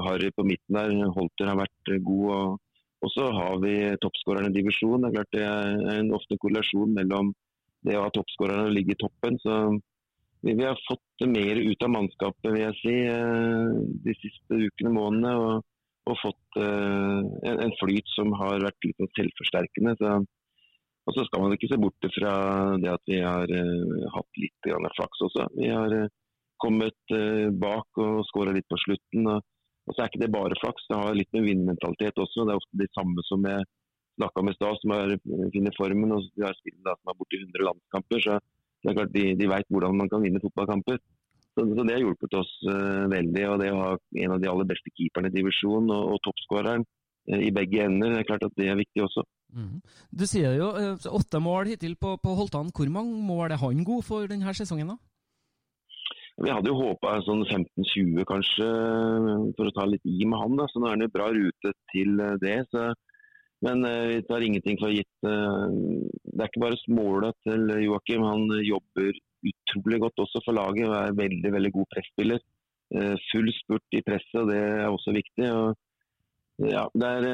Harry 0.04 0.30
på 0.36 0.44
midten 0.46 0.76
der, 0.76 0.92
Holter 1.16 1.50
har 1.50 1.60
vært 1.62 1.92
eh, 1.92 2.02
god. 2.04 2.30
Og, 2.36 2.80
og 3.06 3.12
så 3.14 3.28
har 3.34 3.60
vi 3.62 3.74
toppskåreren 4.02 4.50
i 4.50 4.56
divisjon. 4.58 5.02
Det 5.02 5.10
er 5.10 5.16
klart 5.18 5.36
det 5.36 5.44
er 5.46 5.98
en 5.98 6.14
ofte 6.18 6.38
korrelasjon 6.42 6.94
mellom 6.96 7.32
det 7.86 7.94
å 7.94 8.04
ha 8.06 8.14
toppskåreren 8.14 8.68
og 8.68 8.74
ligge 8.74 8.96
i 8.96 9.00
toppen. 9.00 9.38
Så 9.42 9.58
vi, 10.42 10.54
har 10.60 10.78
fått 10.86 11.26
mer 11.30 11.58
ut 11.62 11.84
av 11.86 11.92
mannskapet 11.94 12.50
vil 12.50 12.64
jeg 12.64 12.78
si, 12.80 12.96
de 14.06 14.14
siste 14.18 14.58
ukene, 14.58 14.94
månedene. 14.94 15.34
Og, 15.38 15.68
og 16.08 16.18
fått 16.22 16.58
en, 16.58 17.58
en 17.60 17.74
flyt 17.78 18.10
som 18.16 18.34
har 18.40 18.62
vært 18.64 18.86
litt 18.86 18.98
sånn 18.98 19.14
selvforsterkende. 19.18 19.94
Så, 20.00 20.12
og 21.08 21.14
så 21.16 21.24
skal 21.24 21.40
man 21.40 21.54
ikke 21.56 21.70
se 21.70 21.78
bort 21.80 22.06
fra 22.12 22.32
det 22.82 22.90
at 22.92 23.04
vi 23.08 23.20
har 23.24 23.48
uh, 23.48 24.08
hatt 24.12 24.40
litt 24.40 24.66
grann 24.66 24.88
flaks 24.92 25.22
også. 25.24 25.46
Vi 25.56 25.70
har 25.72 25.94
uh, 26.04 26.10
kommet 26.60 27.14
uh, 27.16 27.48
bak 27.62 28.00
og 28.04 28.26
skåra 28.28 28.52
litt 28.52 28.68
på 28.68 28.76
slutten. 28.82 29.30
Og, 29.32 29.46
og 29.88 29.94
så 29.94 30.04
er 30.04 30.10
ikke 30.10 30.20
det 30.26 30.34
bare 30.34 30.58
flaks, 30.60 30.84
det 30.90 30.98
har 31.00 31.16
litt 31.16 31.32
med 31.32 31.46
vinnermentalitet 31.48 32.20
også. 32.20 32.44
Det 32.44 32.52
er 32.52 32.60
ofte 32.60 32.80
de 32.82 32.90
samme 32.92 33.24
som 33.24 33.46
jeg 33.48 33.64
snakka 34.18 34.44
med 34.44 34.52
i 34.52 34.58
stad, 34.58 34.82
som 34.82 34.94
har 34.98 35.14
funnet 35.54 35.80
formen. 35.80 36.12
Og 36.12 36.28
vi 36.36 36.44
har 36.44 36.58
spillere 36.58 36.98
som 36.98 37.14
er 37.14 37.18
borti 37.22 37.40
100 37.40 37.66
landskamper, 37.70 38.24
så 38.26 38.36
det 38.82 38.92
er 38.92 38.98
klart 39.00 39.16
de, 39.16 39.24
de 39.40 39.48
veit 39.48 39.72
hvordan 39.72 39.96
man 40.02 40.12
kan 40.12 40.22
vinne 40.26 40.44
fotballkamper. 40.44 41.00
Så, 41.56 41.64
så 41.64 41.88
det 41.88 41.96
har 41.96 42.04
hjulpet 42.04 42.36
oss 42.36 42.52
veldig. 43.16 43.48
Og 43.48 43.64
det 43.64 43.72
å 43.72 43.80
ha 43.80 43.90
en 43.96 44.36
av 44.36 44.44
de 44.44 44.52
aller 44.52 44.68
beste 44.68 44.92
keeperne 44.92 45.32
i 45.32 45.38
divisjonen 45.40 45.88
og, 45.96 46.12
og 46.12 46.22
toppskåreren 46.28 46.84
i 47.32 47.48
begge 47.52 47.88
ender, 47.88 48.12
det 48.12 48.22
er 48.22 48.28
klart 48.28 48.44
at 48.44 48.60
det 48.60 48.68
er 48.68 48.78
viktig 48.78 49.08
også. 49.08 49.24
Mhm. 49.54 49.80
Du 50.12 50.24
sier 50.28 50.56
jo 50.58 50.70
eh, 50.76 51.06
åtte 51.08 51.40
mål 51.40 51.72
hittil 51.72 51.96
på, 52.00 52.16
på 52.20 52.34
Holtan. 52.37 52.72
Hvor 52.74 52.90
mange 52.92 53.16
mål 53.24 53.54
er 53.54 53.62
han 53.62 53.84
god 53.87 54.04
for 54.04 54.28
denne 54.30 54.54
sesongen? 54.54 54.92
da? 54.92 54.98
Vi 56.38 56.52
hadde 56.54 56.70
jo 56.70 56.78
håpa 56.78 57.16
sånn 57.26 57.42
15-20 57.48 58.26
kanskje, 58.28 58.66
for 59.58 59.66
å 59.66 59.74
ta 59.74 59.87
litt 59.88 60.04
i 60.06 60.22
med 60.22 60.38
han. 60.38 60.58
da, 60.61 60.68
så 60.70 60.78
Nå 60.78 60.87
er 60.87 60.94
han 60.94 61.06
i 61.08 61.14
bra 61.14 61.30
rute 61.34 61.72
til 61.94 62.20
eh, 62.22 62.37
det. 62.44 62.58
Så, 62.70 62.90
men 63.64 63.82
eh, 63.88 64.04
vi 64.12 64.20
tar 64.28 64.44
ingenting 64.46 64.78
for 64.82 64.94
gitt. 64.94 65.11
Det 65.24 66.38
er 66.38 66.46
ikke 66.46 66.66
bare 66.68 66.94
måla 66.94 67.32
til 67.48 67.72
Joakim. 67.88 68.28
Han 68.28 68.46
jobber 68.62 69.11
utrolig 69.48 69.98
godt 70.04 70.22
også 70.26 70.44
for 70.44 70.54
laget 70.54 70.87
og 70.90 70.94
er 70.98 71.18
veldig 71.18 71.50
veldig 71.54 71.74
god 71.74 71.92
presspiller. 71.94 72.40
Full 73.28 73.50
spurt 73.52 73.96
i 73.98 74.00
presset, 74.00 74.38
og 74.40 74.48
det 74.48 74.58
er 74.62 74.87
også 74.88 75.12
viktig. 75.12 75.50
og 75.52 75.76
ja, 76.70 76.87
det 76.94 77.11
er, 77.18 77.26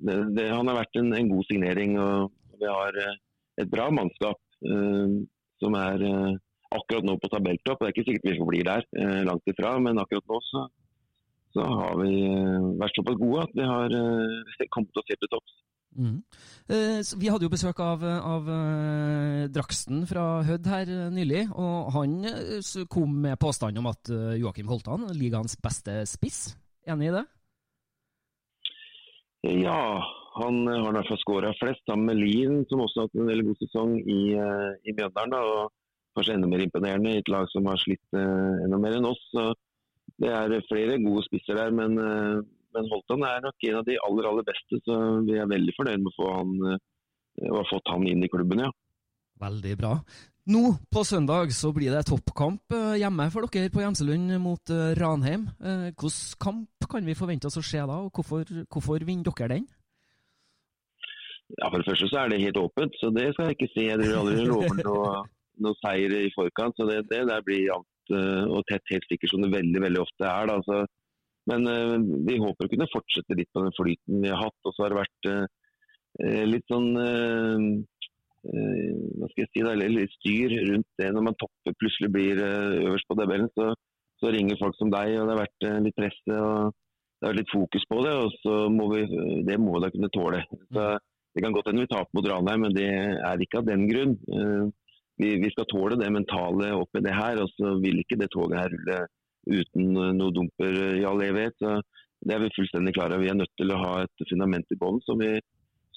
det, 0.00 0.48
Han 0.50 0.68
har 0.70 0.80
vært 0.82 1.00
en, 1.00 1.12
en 1.16 1.30
god 1.32 1.46
signering. 1.50 1.98
og 1.98 2.32
Vi 2.58 2.66
har 2.68 3.00
eh, 3.02 3.20
et 3.62 3.70
bra 3.70 3.88
mannskap 3.94 4.40
eh, 4.64 5.14
som 5.62 5.78
er 5.78 6.04
eh, 6.06 6.34
akkurat 6.74 7.06
nå 7.06 7.16
på 7.20 7.30
tabelltopp. 7.32 7.80
Det 7.80 7.88
er 7.88 7.94
ikke 7.94 8.08
sikkert 8.10 8.28
vi 8.28 8.50
blir 8.50 8.68
der, 8.68 8.84
langt 9.24 9.48
ifra, 9.48 9.78
men 9.80 10.00
akkurat 10.02 10.26
nå 10.28 10.40
så, 10.50 10.66
så 11.56 11.64
har 11.64 11.96
vi 12.02 12.12
vært 12.80 12.98
såpass 12.98 13.16
gode 13.22 13.46
at 13.46 13.56
vi 13.56 13.70
har 13.70 13.96
kommet 14.74 15.00
oss 15.00 15.08
helt 15.08 15.24
til 15.24 15.32
topps. 15.32 15.56
Mm. 15.98 16.18
Vi 17.18 17.30
hadde 17.32 17.46
jo 17.46 17.50
besøk 17.50 17.80
av, 17.80 18.04
av 18.04 18.50
Draksten 19.50 20.04
fra 20.06 20.26
Hødd 20.46 20.68
her 20.68 20.92
nylig, 21.10 21.46
og 21.56 21.88
han 21.96 22.20
kom 22.92 23.16
med 23.24 23.40
påstand 23.40 23.80
om 23.80 23.88
at 23.88 24.12
Joakim 24.36 24.68
Holtan 24.68 25.08
er 25.08 25.16
ligaens 25.16 25.56
beste 25.64 26.02
spiss. 26.06 26.52
Enig 26.86 27.08
i 27.08 27.16
det? 27.16 27.24
Ja, 29.48 30.04
han 30.38 30.60
eh, 30.68 30.78
har 30.82 30.92
i 30.92 30.96
hvert 30.98 31.10
fall 31.10 31.20
skåra 31.22 31.54
flest 31.56 31.84
sammen 31.88 32.10
med 32.10 32.20
Lien, 32.20 32.62
som 32.68 32.82
også 32.84 33.00
har 33.00 33.08
hatt 33.08 33.18
en 33.18 33.30
veldig 33.30 33.46
god 33.48 33.62
sesong 33.62 33.94
i, 34.02 34.20
eh, 34.36 34.70
i 34.84 34.94
Mjøndalen. 34.96 35.38
og 35.38 35.74
kanskje 36.18 36.34
enda 36.34 36.50
mer 36.50 36.64
imponerende 36.64 37.14
i 37.14 37.22
et 37.22 37.30
lag 37.30 37.48
som 37.52 37.66
har 37.70 37.78
slitt 37.78 38.16
uh, 38.16 38.64
enda 38.64 38.78
mer 38.82 38.96
enn 38.98 39.06
oss. 39.06 39.20
Så 39.30 39.52
det 40.18 40.32
er 40.34 40.66
flere 40.66 40.98
gode 41.04 41.22
spisser 41.28 41.58
der, 41.60 41.70
men, 41.74 41.94
uh, 41.94 42.40
men 42.74 42.90
Holtan 42.90 43.22
er 43.28 43.44
nok 43.44 43.68
en 43.68 43.78
av 43.80 43.86
de 43.86 43.98
aller 44.02 44.30
aller 44.30 44.46
beste. 44.48 44.80
Så 44.82 44.96
vi 45.28 45.38
er 45.38 45.50
veldig 45.50 45.76
fornøyd 45.76 46.02
med 46.02 46.10
å 46.10 46.16
få 46.16 46.32
han, 46.34 46.56
uh, 46.72 47.52
ha 47.54 47.62
fått 47.70 47.92
han 47.92 48.08
inn 48.10 48.24
i 48.26 48.32
klubben, 48.32 48.64
ja. 48.66 48.72
Veldig 49.38 49.76
bra. 49.78 49.92
Nå 50.48 50.62
på 50.88 51.02
søndag 51.04 51.50
så 51.52 51.68
blir 51.76 51.92
det 51.92 52.06
toppkamp 52.08 52.72
eh, 52.72 52.94
hjemme 53.02 53.26
for 53.28 53.44
dere 53.52 53.68
på 53.68 53.82
Gjemselund 53.82 54.32
mot 54.40 54.70
eh, 54.72 54.94
Ranheim. 54.96 55.42
Eh, 55.60 55.88
Hvilken 55.92 56.38
kamp 56.40 56.86
kan 56.88 57.04
vi 57.04 57.16
forvente 57.18 57.50
oss 57.50 57.58
å 57.60 57.64
se 57.68 57.82
da, 57.82 57.98
og 58.06 58.16
hvorfor, 58.16 58.48
hvorfor 58.72 59.04
vinner 59.04 59.28
dere 59.28 59.58
den? 59.58 59.66
Ja, 61.52 61.68
For 61.68 61.76
det 61.82 61.88
første 61.90 62.08
så 62.08 62.22
er 62.22 62.32
det 62.32 62.40
helt 62.40 62.60
åpent, 62.60 62.96
så 62.96 63.10
det 63.12 63.26
skal 63.34 63.50
jeg 63.50 63.58
ikke 63.58 63.68
si. 63.74 63.84
Jeg 63.90 64.00
driver 64.00 64.22
aldri 64.22 64.46
lover 64.48 64.80
noe, 64.86 65.12
noe 65.66 65.78
seier 65.82 66.16
i 66.16 66.32
forkant. 66.32 66.80
så 66.80 66.88
Det, 66.88 67.02
det 67.12 67.20
der 67.28 67.44
blir 67.44 67.66
jevnt 67.66 68.16
og 68.48 68.64
tett, 68.70 68.88
helt 68.88 69.04
sikkert 69.10 69.34
som 69.34 69.44
det 69.44 69.52
veldig 69.52 69.84
veldig 69.84 70.00
ofte 70.00 70.28
er. 70.28 70.48
da, 70.48 70.56
så 70.64 70.80
men 71.48 71.64
vi 72.28 72.36
håper 72.40 72.66
å 72.66 72.70
kunne 72.72 72.88
fortsette 72.92 73.36
litt 73.36 73.48
på 73.56 73.62
den 73.64 73.72
flyten 73.76 74.20
vi 74.20 74.32
har 74.32 74.42
hatt. 74.42 74.56
Og 74.68 74.74
så 74.76 74.84
har 74.84 74.92
det 74.92 74.98
vært 75.00 75.28
litt 76.52 76.68
sånn 76.68 76.90
hva 78.46 79.28
skal 79.30 79.42
jeg 79.44 79.50
si 79.52 79.62
da, 79.66 79.72
eller 79.74 80.06
styr 80.14 80.54
rundt 80.70 80.86
det 81.00 81.08
når 81.14 81.24
man 81.26 81.36
topper 81.40 81.74
plutselig 81.80 82.10
blir 82.14 82.40
eh, 82.44 82.78
øverst 82.86 83.08
på 83.10 83.16
tabellen. 83.18 83.50
Så, 83.58 83.72
så 84.22 84.32
ringer 84.34 84.58
folk 84.60 84.76
som 84.78 84.90
deg, 84.94 85.16
og 85.18 85.26
det 85.28 85.34
har 85.34 85.42
vært 85.44 85.66
eh, 85.68 85.78
litt 85.86 85.98
presse 85.98 86.38
og 86.38 86.72
det 87.18 87.26
har 87.26 87.32
vært 87.32 87.40
litt 87.42 87.50
fokus 87.54 87.84
på 87.90 88.00
det. 88.06 88.14
Og 88.14 88.34
så 88.44 88.56
må 88.70 88.88
vi, 88.94 89.04
det 89.48 89.58
må 89.58 89.74
vi 89.76 89.84
da 89.86 89.90
kunne 89.94 90.12
tåle. 90.14 90.42
Så 90.70 90.88
Det 91.34 91.42
kan 91.44 91.52
godt 91.54 91.68
hende 91.70 91.82
vi 91.84 91.90
taper 91.92 92.14
mot 92.16 92.26
Ranheim, 92.30 92.62
men 92.66 92.74
det 92.74 92.86
er 92.88 93.42
ikke 93.44 93.60
av 93.60 93.66
den 93.68 93.86
grunn. 93.90 94.14
Eh, 94.32 94.64
vi, 95.18 95.32
vi 95.42 95.50
skal 95.50 95.66
tåle 95.66 95.98
det 95.98 96.12
mentale 96.14 96.72
oppi 96.78 97.02
det 97.02 97.14
her, 97.18 97.40
og 97.42 97.50
så 97.56 97.74
vil 97.82 97.98
ikke 98.04 98.18
det 98.20 98.30
toget 98.34 98.60
her 98.62 98.70
rulle 98.74 99.00
uten 99.50 99.90
eh, 99.98 100.12
noe 100.18 100.34
dumper 100.34 100.78
i 101.00 101.04
all 101.10 101.22
evighet. 101.26 101.58
Så 101.58 101.78
det 102.26 102.34
er 102.34 102.42
vi 102.42 102.54
fullstendig 102.56 102.94
klare 102.96 103.14
over. 103.18 103.26
Vi 103.26 103.30
er 103.34 103.38
nødt 103.38 103.54
til 103.58 103.70
å 103.74 103.82
ha 103.82 103.92
et 104.06 104.24
fundament 104.30 104.74
i 104.74 104.78
bånn 104.80 105.02
som, 105.06 105.18
vi- 105.22 105.38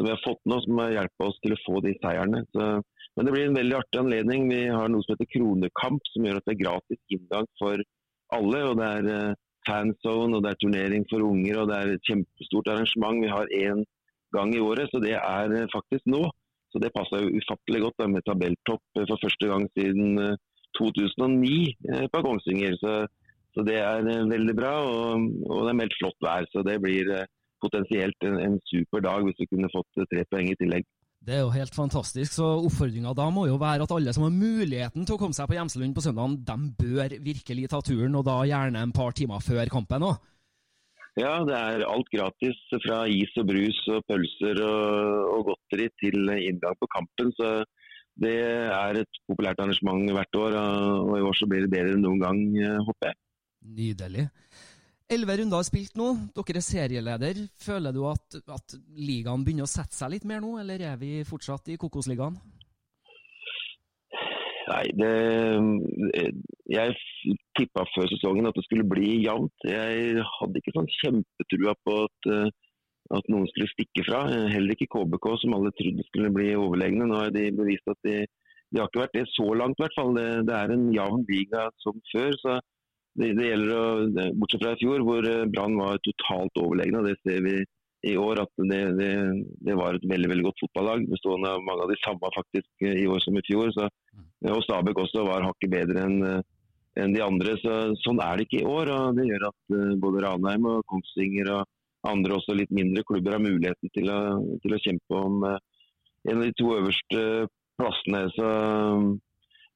som 0.01 0.09
vi 0.09 0.15
har 0.15 0.23
fått 0.25 0.41
nå, 0.49 0.57
som 0.65 0.79
har 0.81 0.95
hjulpet 0.95 1.27
oss 1.27 1.39
til 1.45 1.53
å 1.53 1.61
få 1.61 1.81
de 1.85 1.93
seierne. 2.01 2.41
Så, 2.55 2.67
men 3.15 3.27
det 3.27 3.33
blir 3.35 3.47
en 3.47 3.59
veldig 3.59 3.77
artig 3.77 4.01
anledning. 4.01 4.49
Vi 4.49 4.61
har 4.65 4.89
noe 4.89 5.05
som 5.05 5.13
heter 5.13 5.29
kronekamp, 5.29 6.09
som 6.09 6.25
gjør 6.25 6.39
at 6.39 6.47
det 6.47 6.55
er 6.55 6.63
gratis 6.63 7.01
inngang 7.13 7.49
for 7.61 7.85
alle. 8.33 8.63
og 8.71 8.79
det 8.81 8.89
er 8.97 9.09
eh, 9.13 9.39
fanzone, 9.69 10.39
og 10.39 10.41
det 10.41 10.55
er 10.55 10.61
turnering 10.63 11.05
for 11.11 11.27
unger, 11.27 11.61
og 11.61 11.69
det 11.69 11.77
er 11.77 11.93
et 11.93 12.09
kjempestort 12.09 12.71
arrangement. 12.73 13.21
Vi 13.21 13.29
har 13.29 13.55
én 13.61 13.83
gang 14.33 14.55
i 14.55 14.63
året, 14.63 14.89
så 14.89 15.03
det 15.03 15.13
er 15.19 15.57
eh, 15.59 15.69
faktisk 15.75 16.09
nå. 16.09 16.25
Så 16.71 16.79
det 16.79 16.93
passer 16.95 17.21
jo 17.21 17.35
ufattelig 17.37 17.83
godt 17.83 17.99
da, 17.99 18.07
med 18.09 18.25
tabelltopp 18.25 18.83
eh, 18.97 19.05
for 19.05 19.21
første 19.21 19.51
gang 19.51 19.67
siden 19.77 20.17
eh, 20.23 20.39
2009 20.79 21.51
eh, 21.91 22.07
på 22.09 22.23
Kongsvinger. 22.25 22.79
Så, 22.81 22.95
så 23.53 23.67
det 23.67 23.77
er 23.83 24.07
veldig 24.07 24.55
bra, 24.57 24.73
og, 24.87 25.29
og 25.45 25.67
det 25.67 25.75
er 25.75 25.79
meldt 25.83 25.99
flott 25.99 26.25
vær. 26.25 26.47
Så 26.55 26.65
det 26.65 26.79
blir 26.81 27.11
potensielt 27.61 28.27
en, 28.27 28.39
en 28.41 28.57
super 28.69 29.03
dag 29.05 29.23
hvis 29.27 29.39
vi 29.43 29.49
kunne 29.53 29.71
fått 29.73 30.01
eh, 30.01 30.09
tre 30.11 30.25
poeng 30.29 30.51
i 30.51 30.57
tillegg. 30.59 30.87
Det 31.21 31.35
er 31.37 31.43
jo 31.43 31.51
helt 31.53 31.75
fantastisk, 31.77 32.33
så 32.33 32.47
oppfordringa 32.65 33.11
da 33.13 33.27
må 33.29 33.45
jo 33.45 33.59
være 33.61 33.85
at 33.85 33.91
alle 33.93 34.13
som 34.15 34.25
har 34.25 34.33
muligheten 34.33 35.05
til 35.05 35.15
å 35.15 35.21
komme 35.21 35.37
seg 35.37 35.45
på 35.51 35.53
Gjemselund 35.53 35.93
på 35.93 36.01
søndagen, 36.01 36.39
de 36.47 36.71
bør 36.79 37.13
virkelig 37.21 37.67
ta 37.69 37.81
turen, 37.85 38.17
og 38.17 38.25
da 38.25 38.39
gjerne 38.49 38.81
en 38.81 38.93
par 38.95 39.13
timer 39.17 39.43
før 39.45 39.69
kampen 39.69 40.07
òg. 40.07 40.17
Ja, 41.19 41.35
det 41.45 41.53
er 41.53 41.85
alt 41.85 42.09
gratis 42.09 42.57
fra 42.85 43.03
is 43.11 43.33
og 43.37 43.49
brus 43.51 43.79
og 43.91 44.01
pølser 44.07 44.61
og, 44.63 45.29
og 45.35 45.49
godteri 45.51 45.89
til 45.99 46.31
inngang 46.31 46.77
på 46.79 46.87
kampen. 46.95 47.33
Så 47.35 47.49
det 48.21 48.37
er 48.71 49.01
et 49.01 49.19
populært 49.27 49.59
arrangement 49.59 50.07
hvert 50.15 50.39
år, 50.39 50.55
og 50.55 51.17
i 51.17 51.25
år 51.27 51.37
så 51.37 51.47
blir 51.51 51.65
det 51.65 51.73
bedre 51.73 51.97
enn 51.97 52.05
noen 52.05 52.23
gang, 52.23 52.41
eh, 52.63 52.79
håper 52.87 53.11
jeg. 53.11 53.19
Nydelig. 53.61 54.25
Elleve 55.11 55.41
runder 55.41 55.59
er 55.59 55.67
spilt 55.67 55.97
nå. 55.99 56.07
Dere 56.37 56.61
er 56.61 56.63
serieleder. 56.63 57.39
Føler 57.59 57.91
du 57.91 58.05
at, 58.07 58.37
at 58.47 58.75
ligaen 58.95 59.43
begynner 59.43 59.67
å 59.67 59.71
sette 59.71 59.97
seg 59.97 60.13
litt 60.13 60.27
mer 60.29 60.39
nå, 60.39 60.53
eller 60.61 60.79
er 60.87 60.95
vi 61.01 61.17
fortsatt 61.27 61.67
i 61.73 61.75
Kokosligaen? 61.81 62.37
Nei, 64.71 64.85
det, 64.95 65.11
jeg 66.71 66.95
tippa 67.59 67.83
før 67.91 68.07
sesongen 68.13 68.47
at 68.47 68.55
det 68.55 68.63
skulle 68.69 68.87
bli 68.87 69.17
jevnt. 69.25 69.67
Jeg 69.67 70.23
hadde 70.37 70.61
ikke 70.61 70.77
sånn 70.77 70.91
kjempetrua 71.01 71.75
på 71.83 71.99
at, 72.05 72.31
eh, 72.31 72.47
at 73.19 73.31
noen 73.33 73.51
skulle 73.51 73.67
stikke 73.73 74.07
fra. 74.07 74.23
Heller 74.53 74.77
ikke 74.77 74.93
KBK, 74.95 75.31
som 75.43 75.59
alle 75.59 75.75
trodde 75.75 76.07
skulle 76.07 76.31
bli 76.31 76.53
overlegne. 76.55 77.09
Nå 77.09 77.19
har 77.19 77.35
de 77.35 77.49
bevist 77.59 77.91
at 77.91 77.99
de, 78.07 78.21
de 78.71 78.79
har 78.79 78.87
ikke 78.87 79.03
vært 79.03 79.19
det 79.19 79.27
så 79.35 79.51
langt, 79.59 79.75
i 79.75 79.83
hvert 79.83 79.99
fall. 79.99 80.15
Det, 80.15 80.29
det 80.47 80.55
er 80.55 80.71
en 80.71 80.91
jevn 80.95 81.27
liga 81.27 81.67
som 81.83 81.99
før. 82.13 82.31
så 82.45 82.61
det, 83.19 83.33
det 83.37 83.49
gjelder 83.49 83.75
å, 83.75 83.85
Bortsett 84.39 84.63
fra 84.63 84.73
i 84.75 84.81
fjor, 84.81 85.03
hvor 85.07 85.27
eh, 85.27 85.47
Brann 85.51 85.77
var 85.79 86.01
totalt 86.05 86.61
overlegne. 86.61 87.03
Det 87.09 87.17
ser 87.21 87.43
vi 87.45 87.57
i 88.11 88.15
år 88.17 88.41
at 88.41 88.63
det, 88.65 88.79
det, 88.97 89.11
det 89.61 89.75
var 89.77 89.97
et 89.97 90.07
veldig 90.09 90.31
veldig 90.31 90.47
godt 90.47 90.63
fotballag. 90.63 91.03
Bestående 91.11 91.51
av 91.51 91.65
mange 91.67 91.85
av 91.85 91.91
de 91.91 91.99
samme 92.01 92.31
faktisk 92.37 92.87
eh, 92.87 93.03
i 93.03 93.09
år 93.11 93.21
som 93.23 93.37
i 93.37 93.45
fjor. 93.49 93.73
Så, 93.75 93.89
og 94.49 94.63
Stabæk 94.65 95.03
også 95.03 95.27
var 95.27 95.45
hakket 95.49 95.73
bedre 95.75 96.07
enn 96.07 96.17
eh, 96.29 96.41
enn 96.99 97.13
de 97.15 97.23
andre. 97.23 97.55
Så, 97.61 97.75
sånn 98.03 98.21
er 98.23 98.37
det 98.37 98.47
ikke 98.47 98.61
i 98.61 98.67
år. 98.67 98.91
og 98.91 99.19
Det 99.19 99.27
gjør 99.29 99.47
at 99.51 99.75
eh, 99.77 99.95
både 100.03 100.23
Ranheim 100.25 100.67
og 100.73 100.85
Kongsvinger 100.91 101.53
og 101.55 102.11
andre 102.11 102.37
også 102.37 102.55
litt 102.57 102.71
mindre 102.73 103.05
klubber 103.07 103.37
har 103.37 103.43
muligheten 103.43 103.93
til 103.95 104.09
å, 104.11 104.21
til 104.63 104.75
å 104.75 104.81
kjempe 104.83 105.19
om 105.19 105.43
eh, 105.47 105.59
en 106.31 106.39
av 106.39 106.47
de 106.47 106.55
to 106.57 106.71
øverste 106.77 107.25
plassene. 107.79 108.25
Så 108.35 108.47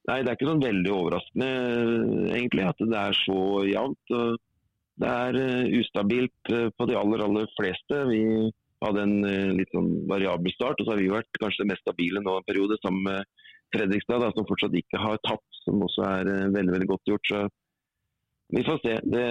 nei, 0.10 0.20
det 0.22 0.32
er 0.32 0.38
ikke 0.38 0.50
sånn 0.50 0.64
veldig 0.64 0.92
overraskende 0.94 1.48
eh, 1.48 2.36
egentlig 2.38 2.68
at 2.70 2.84
det 2.84 3.00
er 3.00 3.18
så 3.22 3.40
jevnt. 3.70 4.14
Det 5.02 5.10
er 5.12 5.40
eh, 5.42 5.74
ustabilt 5.82 6.54
eh, 6.54 6.70
på 6.76 6.88
de 6.90 7.00
aller, 7.00 7.26
aller 7.26 7.50
fleste. 7.58 8.04
Vi 8.12 8.22
hadde 8.86 9.04
en 9.08 9.18
litt 9.58 9.72
sånn 9.74 9.92
variabel 10.10 10.54
start, 10.54 10.80
og 10.80 10.86
så 10.86 10.94
har 10.94 11.02
vi 11.02 11.12
vært 11.14 11.42
kanskje 11.42 11.64
det 11.64 11.72
mest 11.72 11.86
stabile 11.86 12.22
nå 12.22 12.38
en 12.38 12.48
periode, 12.48 12.78
sammen 12.84 13.08
med 13.08 13.46
Fredrikstad, 13.74 14.22
da, 14.22 14.30
som 14.36 14.46
fortsatt 14.46 14.76
ikke 14.78 15.00
har 15.02 15.22
tapt, 15.26 15.62
som 15.64 15.82
også 15.82 16.04
er 16.06 16.30
veldig 16.54 16.76
veldig 16.76 16.90
godt 16.92 17.14
gjort. 17.14 17.32
så 17.32 17.46
vi 18.54 18.62
får 18.64 18.78
se. 18.84 18.94
Det, 19.10 19.26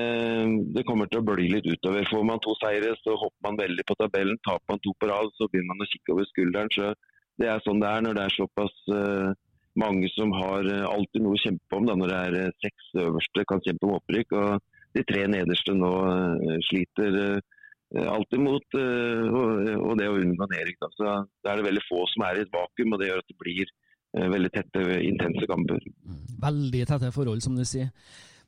det 0.74 0.82
kommer 0.88 1.06
til 1.06 1.20
å 1.20 1.26
bli 1.26 1.46
litt 1.52 1.66
utover. 1.70 2.06
Får 2.10 2.24
man 2.26 2.40
to 2.42 2.54
seire, 2.58 2.96
så 3.04 3.14
hopper 3.14 3.46
man 3.46 3.60
veldig 3.60 3.84
på 3.86 3.96
tabellen. 4.00 4.40
Taper 4.42 4.74
man 4.74 4.82
to 4.82 4.94
på 4.98 5.10
rad, 5.10 5.30
så 5.38 5.46
begynner 5.50 5.70
man 5.70 5.86
å 5.86 5.90
kikke 5.92 6.14
over 6.16 6.26
skulderen. 6.32 6.72
Så 6.74 6.90
Det 7.38 7.50
er 7.50 7.62
sånn 7.62 7.82
det 7.82 7.90
er 7.90 8.02
når 8.04 8.18
det 8.18 8.24
er 8.24 8.34
såpass 8.34 8.74
eh, 8.94 9.30
mange 9.80 10.10
som 10.14 10.32
har 10.34 10.66
eh, 10.70 10.86
alltid 10.86 11.24
noe 11.24 11.38
å 11.38 11.42
kjempe 11.42 11.78
om. 11.78 11.88
Da, 11.88 11.96
når 11.98 12.12
det 12.12 12.20
er 12.20 12.38
eh, 12.40 12.54
seks 12.62 12.92
øverste 13.04 13.46
kan 13.50 13.62
kjempe 13.64 13.88
om 13.88 13.96
opprykk. 13.98 14.36
og 14.38 14.94
De 14.94 15.04
tre 15.08 15.26
nederste 15.30 15.74
nå 15.76 15.92
eh, 16.12 16.60
sliter 16.70 17.20
alltid 17.94 18.40
mot 18.42 18.74
og, 18.74 19.90
det 20.00 20.06
å 20.10 20.16
unngå 20.18 20.46
nedrykk. 20.50 20.78
Da. 20.80 20.88
Så 20.96 21.10
Da 21.44 21.52
er 21.52 21.60
det 21.60 21.66
veldig 21.68 21.82
få 21.86 22.00
som 22.10 22.24
er 22.26 22.40
i 22.40 22.42
et 22.42 22.50
vakuum, 22.50 22.96
og 22.96 22.98
det 22.98 23.06
gjør 23.06 23.20
at 23.22 23.28
det 23.30 23.36
blir 23.38 23.70
veldig 24.34 24.50
tette, 24.54 24.82
intense 25.04 25.46
kamper. 25.46 25.84
Veldig 26.42 26.80
tette 26.90 27.12
forhold, 27.14 27.44
som 27.44 27.54
du 27.54 27.62
sier. 27.68 27.92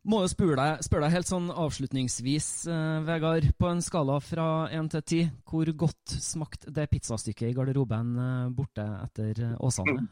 Må 0.06 0.20
jo 0.22 0.28
spørre 0.30 0.54
deg, 0.60 0.84
spør 0.86 1.02
deg 1.02 1.14
helt 1.16 1.26
sånn 1.26 1.46
avslutningsvis, 1.50 2.48
eh, 2.70 2.98
Vegard. 3.08 3.48
På 3.58 3.72
en 3.72 3.80
skala 3.82 4.20
fra 4.22 4.68
én 4.70 4.86
til 4.92 5.02
ti, 5.02 5.18
hvor 5.50 5.66
godt 5.74 6.14
smakte 6.22 6.70
det 6.70 6.84
pizzastykket 6.92 7.48
i 7.48 7.56
garderoben 7.56 8.12
eh, 8.22 8.44
borte 8.54 8.84
etter 9.02 9.40
eh, 9.48 9.56
Åsane? 9.58 10.04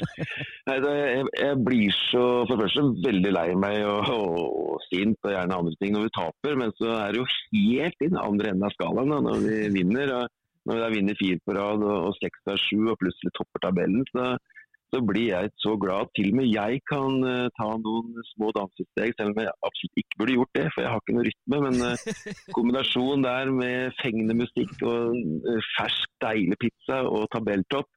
Nei, 0.70 0.78
det, 0.80 0.94
jeg, 0.96 1.26
jeg 1.42 1.58
blir 1.66 1.98
så 2.06 2.24
for 2.48 2.62
første 2.62 2.86
veldig 3.04 3.34
lei 3.36 3.50
meg 3.66 3.82
og, 3.84 4.08
og 4.16 4.88
sint 4.88 5.20
og 5.28 5.36
gjerne 5.36 5.60
andre 5.60 5.76
ting 5.76 5.92
når 5.92 6.06
vi 6.06 6.14
taper, 6.16 6.56
men 6.62 6.72
så 6.80 6.96
er 7.02 7.12
det 7.12 7.20
jo 7.20 7.28
helt 7.28 8.00
i 8.00 8.10
den 8.14 8.22
andre 8.22 8.54
enden 8.54 8.68
av 8.70 8.72
skalaen 8.78 9.12
da, 9.12 9.20
når 9.28 9.44
vi 9.44 9.60
vinner. 9.76 10.16
Og 10.22 10.40
når 10.64 10.78
vi 10.78 10.84
da 10.86 10.92
vinner 10.96 11.20
fire 11.20 11.44
på 11.44 11.60
rad 11.60 11.84
og, 11.84 11.96
og 12.08 12.16
seks 12.22 12.48
av 12.48 12.56
sju 12.64 12.78
og 12.88 12.96
plutselig 12.96 13.36
topper 13.36 13.66
tabellen, 13.66 14.08
så, 14.08 14.32
så 14.94 15.00
blir 15.02 15.26
jeg 15.32 15.50
så 15.62 15.74
glad 15.80 16.06
at 16.06 16.12
til 16.16 16.30
og 16.30 16.38
med 16.38 16.50
jeg 16.52 16.80
kan 16.90 17.16
uh, 17.26 17.50
ta 17.58 17.68
noen 17.82 18.12
små 18.30 18.50
dansesteg, 18.54 19.14
selv 19.16 19.32
om 19.32 19.40
jeg 19.42 19.54
absolutt 19.66 20.02
ikke 20.02 20.18
burde 20.20 20.36
gjort 20.36 20.58
det, 20.58 20.66
for 20.74 20.84
jeg 20.84 20.92
har 20.92 21.02
ikke 21.02 21.16
noe 21.16 21.26
rytme. 21.28 21.60
Men 21.66 21.80
uh, 21.82 22.28
kombinasjonen 22.56 23.26
der 23.26 23.52
med 23.58 23.96
fengende 24.02 24.38
musikk 24.38 24.74
og 24.86 25.18
uh, 25.18 25.70
fersk, 25.74 26.14
deilig 26.24 26.60
pizza 26.62 27.00
og 27.10 27.26
tabelltopp, 27.34 27.90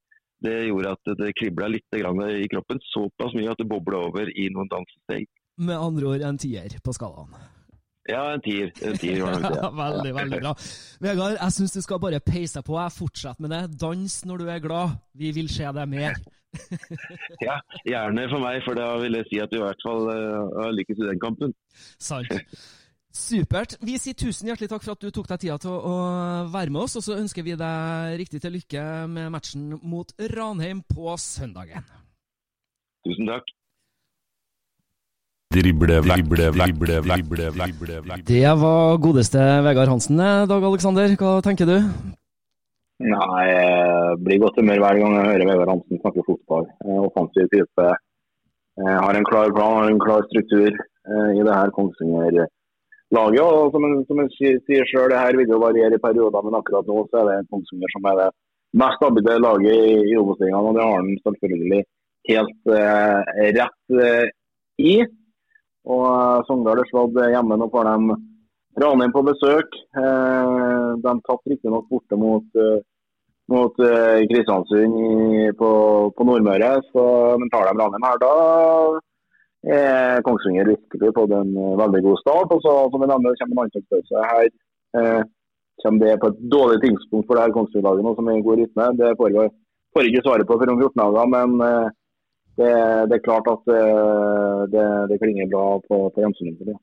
det 0.45 0.57
gjorde 0.67 0.93
at 0.93 1.13
det 1.17 1.33
kribla 1.38 1.69
litt 1.73 1.99
grann 2.01 2.23
i 2.29 2.49
kroppen. 2.51 2.81
Såpass 2.93 3.38
mye 3.38 3.53
at 3.53 3.62
det 3.62 3.69
bobla 3.69 4.03
over 4.10 4.29
i 4.29 4.49
noen 4.53 4.69
dansesteg. 4.73 5.29
Med 5.57 5.77
andre 5.77 6.12
ord 6.13 6.25
en 6.25 6.41
tier 6.41 6.77
på 6.86 6.93
skalaen. 6.93 7.33
Ja, 8.07 8.23
en 8.33 8.41
tier. 8.43 8.71
En 8.87 8.97
tier 8.97 9.21
var 9.25 9.35
nok 9.35 9.53
det. 9.53 9.69
veldig, 9.83 10.13
veldig 10.15 10.39
bra. 10.45 10.55
Vegard, 11.03 11.37
jeg 11.37 11.55
syns 11.57 11.75
du 11.75 11.81
skal 11.83 12.01
bare 12.03 12.23
peise 12.23 12.63
på. 12.63 12.79
Jeg 12.79 12.95
Fortsett 12.97 13.43
med 13.43 13.53
det. 13.53 13.61
Dans 13.81 14.17
når 14.29 14.43
du 14.43 14.49
er 14.51 14.63
glad. 14.63 14.97
Vi 15.17 15.33
vil 15.35 15.51
se 15.51 15.69
deg 15.79 15.93
mer. 15.93 16.17
Ja, 17.43 17.59
gjerne 17.85 18.23
for 18.31 18.41
meg, 18.41 18.61
for 18.65 18.77
da 18.79 18.87
vil 18.97 19.17
jeg 19.19 19.27
si 19.29 19.39
at 19.43 19.51
du 19.51 19.59
i 19.59 19.61
hvert 19.61 19.83
fall 19.83 20.07
uh, 20.09 20.47
har 20.63 20.71
lykkes 20.73 21.03
i 21.03 21.09
den 21.11 21.19
kampen. 21.21 21.53
Sant. 22.01 22.31
Supert. 23.17 23.75
Vi 23.85 23.97
sier 24.01 24.17
tusen 24.17 24.49
hjertelig 24.49 24.69
takk 24.71 24.85
for 24.85 24.95
at 24.95 25.03
du 25.03 25.11
tok 25.13 25.29
deg 25.31 25.43
tida 25.43 25.57
til 25.61 25.73
å 25.75 25.93
være 26.53 26.73
med 26.73 26.83
oss, 26.85 26.97
og 26.99 27.05
så 27.05 27.17
ønsker 27.17 27.45
vi 27.45 27.55
deg 27.59 28.17
riktig 28.23 28.41
til 28.43 28.55
lykke 28.57 28.83
med 29.11 29.31
matchen 29.33 29.71
mot 29.81 30.11
Ranheim 30.33 30.83
på 30.87 31.15
søndagen. 31.21 31.85
Tusen 33.05 33.29
takk. 33.29 33.53
Drible, 35.47 36.01
drible, 36.03 36.51
drible, 36.51 36.99
drible, 37.07 37.51
drible, 37.55 38.17
Det 38.27 38.43
var 38.60 38.97
godeste 38.99 39.39
Vegard 39.63 39.88
Hansen, 39.88 40.19
Dag 40.19 40.63
Aleksander. 40.69 41.13
Hva 41.15 41.38
tenker 41.45 41.69
du? 41.69 41.77
Nei, 42.99 43.45
jeg 43.47 44.17
blir 44.25 44.41
godt 44.43 44.60
humør 44.60 44.81
hver 44.83 44.99
gang 44.99 45.15
jeg 45.15 45.29
hører 45.29 45.49
Vegard 45.51 45.71
Hansen 45.71 46.01
snakke 46.01 46.25
fotball. 46.27 46.67
Eh, 46.83 46.99
Offensiv 46.99 47.47
type. 47.53 47.88
Jeg 48.77 48.99
Har 49.05 49.15
en 49.15 49.27
klar 49.29 49.53
plan, 49.55 49.79
har 49.79 49.89
en 49.89 50.03
klar 50.03 50.27
struktur 50.27 50.67
eh, 50.67 51.29
i 51.39 51.45
det 51.47 51.55
her 51.55 51.71
Kongsvinger-laget. 51.77 53.43
Og 53.47 53.71
som 53.71 53.88
en, 53.88 54.01
som 54.10 54.19
en 54.19 54.31
sier 54.36 54.60
sier 54.67 54.83
sjøl, 54.91 55.07
det 55.13 55.21
her 55.23 55.39
vil 55.39 55.53
jo 55.55 55.63
variere 55.63 55.95
i 55.95 56.03
perioder, 56.03 56.43
men 56.43 56.60
akkurat 56.60 56.91
nå 56.91 57.05
så 57.07 57.23
er 57.23 57.29
det 57.31 57.47
Kongsvinger 57.53 57.95
som 57.95 58.10
er 58.12 58.19
det 58.19 58.27
mest 58.83 58.99
stabile 58.99 59.39
laget 59.47 59.79
i, 59.79 60.01
i 60.12 60.19
Obos-ligaen. 60.19 60.60
Og 60.60 60.75
det 60.75 60.83
har 60.83 60.99
han 60.99 61.15
selvfølgelig 61.23 61.86
helt 62.33 62.75
eh, 62.81 63.39
rett 63.62 64.03
eh, 64.10 64.36
i. 64.83 64.97
Og 65.88 66.06
eh, 66.12 66.43
Sogndal 66.47 66.84
er 66.84 66.91
slått 66.91 67.17
hjemme. 67.23 67.58
Nå 67.60 67.69
får 67.73 67.89
de 67.89 68.19
Ranheim 68.84 69.15
på 69.15 69.26
besøk. 69.26 69.80
Eh, 69.97 70.93
de 71.04 71.17
tapte 71.26 71.54
riktignok 71.54 71.88
borte 71.89 72.19
mot, 72.19 72.47
eh, 72.62 72.80
mot 73.54 73.84
eh, 73.88 74.23
Kristiansund 74.30 74.97
på, 75.60 75.73
på 76.13 76.30
Nordmøre. 76.30 76.76
Så, 76.91 77.06
men 77.41 77.54
tar 77.54 77.69
de 77.69 77.78
Ranheim 77.80 78.10
her, 78.12 78.19
da 78.21 78.34
er 79.67 80.23
Kongsvinger 80.26 80.69
virkelig 80.69 81.13
fått 81.15 81.34
en 81.36 81.52
eh, 81.56 81.78
veldig 81.82 82.02
god 82.06 82.21
start. 82.21 82.54
Og 82.56 82.62
så 82.65 82.76
som 82.91 83.04
en 83.04 83.13
annen, 83.15 83.38
kommer 83.39 83.56
en 83.56 83.62
landslagspause 83.63 84.28
her. 84.32 84.50
Eh, 84.97 85.21
kommer 85.84 86.06
det 86.06 86.19
på 86.21 86.32
et 86.32 86.43
dårlig 86.52 86.82
tidspunkt 86.86 87.28
for 87.28 87.36
det 87.36 87.45
her 87.45 87.56
Kongsvinger-laget 87.56 88.06
nå, 88.06 88.15
som 88.15 88.28
er 88.28 88.38
i 88.38 88.45
god 88.47 88.62
rytme. 88.62 88.89
Det 89.02 89.13
får 89.17 89.34
jeg 89.38 90.13
ikke 90.13 90.26
svaret 90.26 90.50
på 90.50 90.60
før 90.60 90.73
om 90.73 90.82
14 90.82 91.02
dager, 91.04 91.32
men 91.36 91.50
eh, 91.67 91.88
det, 92.57 92.73
det 93.09 93.17
er 93.17 93.25
klart 93.25 93.47
at 93.51 93.73
eh, 93.73 94.61
det, 94.73 94.85
det 95.11 95.19
klinger 95.21 95.49
bra 95.51 95.65
på, 95.87 95.97
på 96.13 96.23
Hjemsund. 96.23 96.61
Ja. 96.71 96.77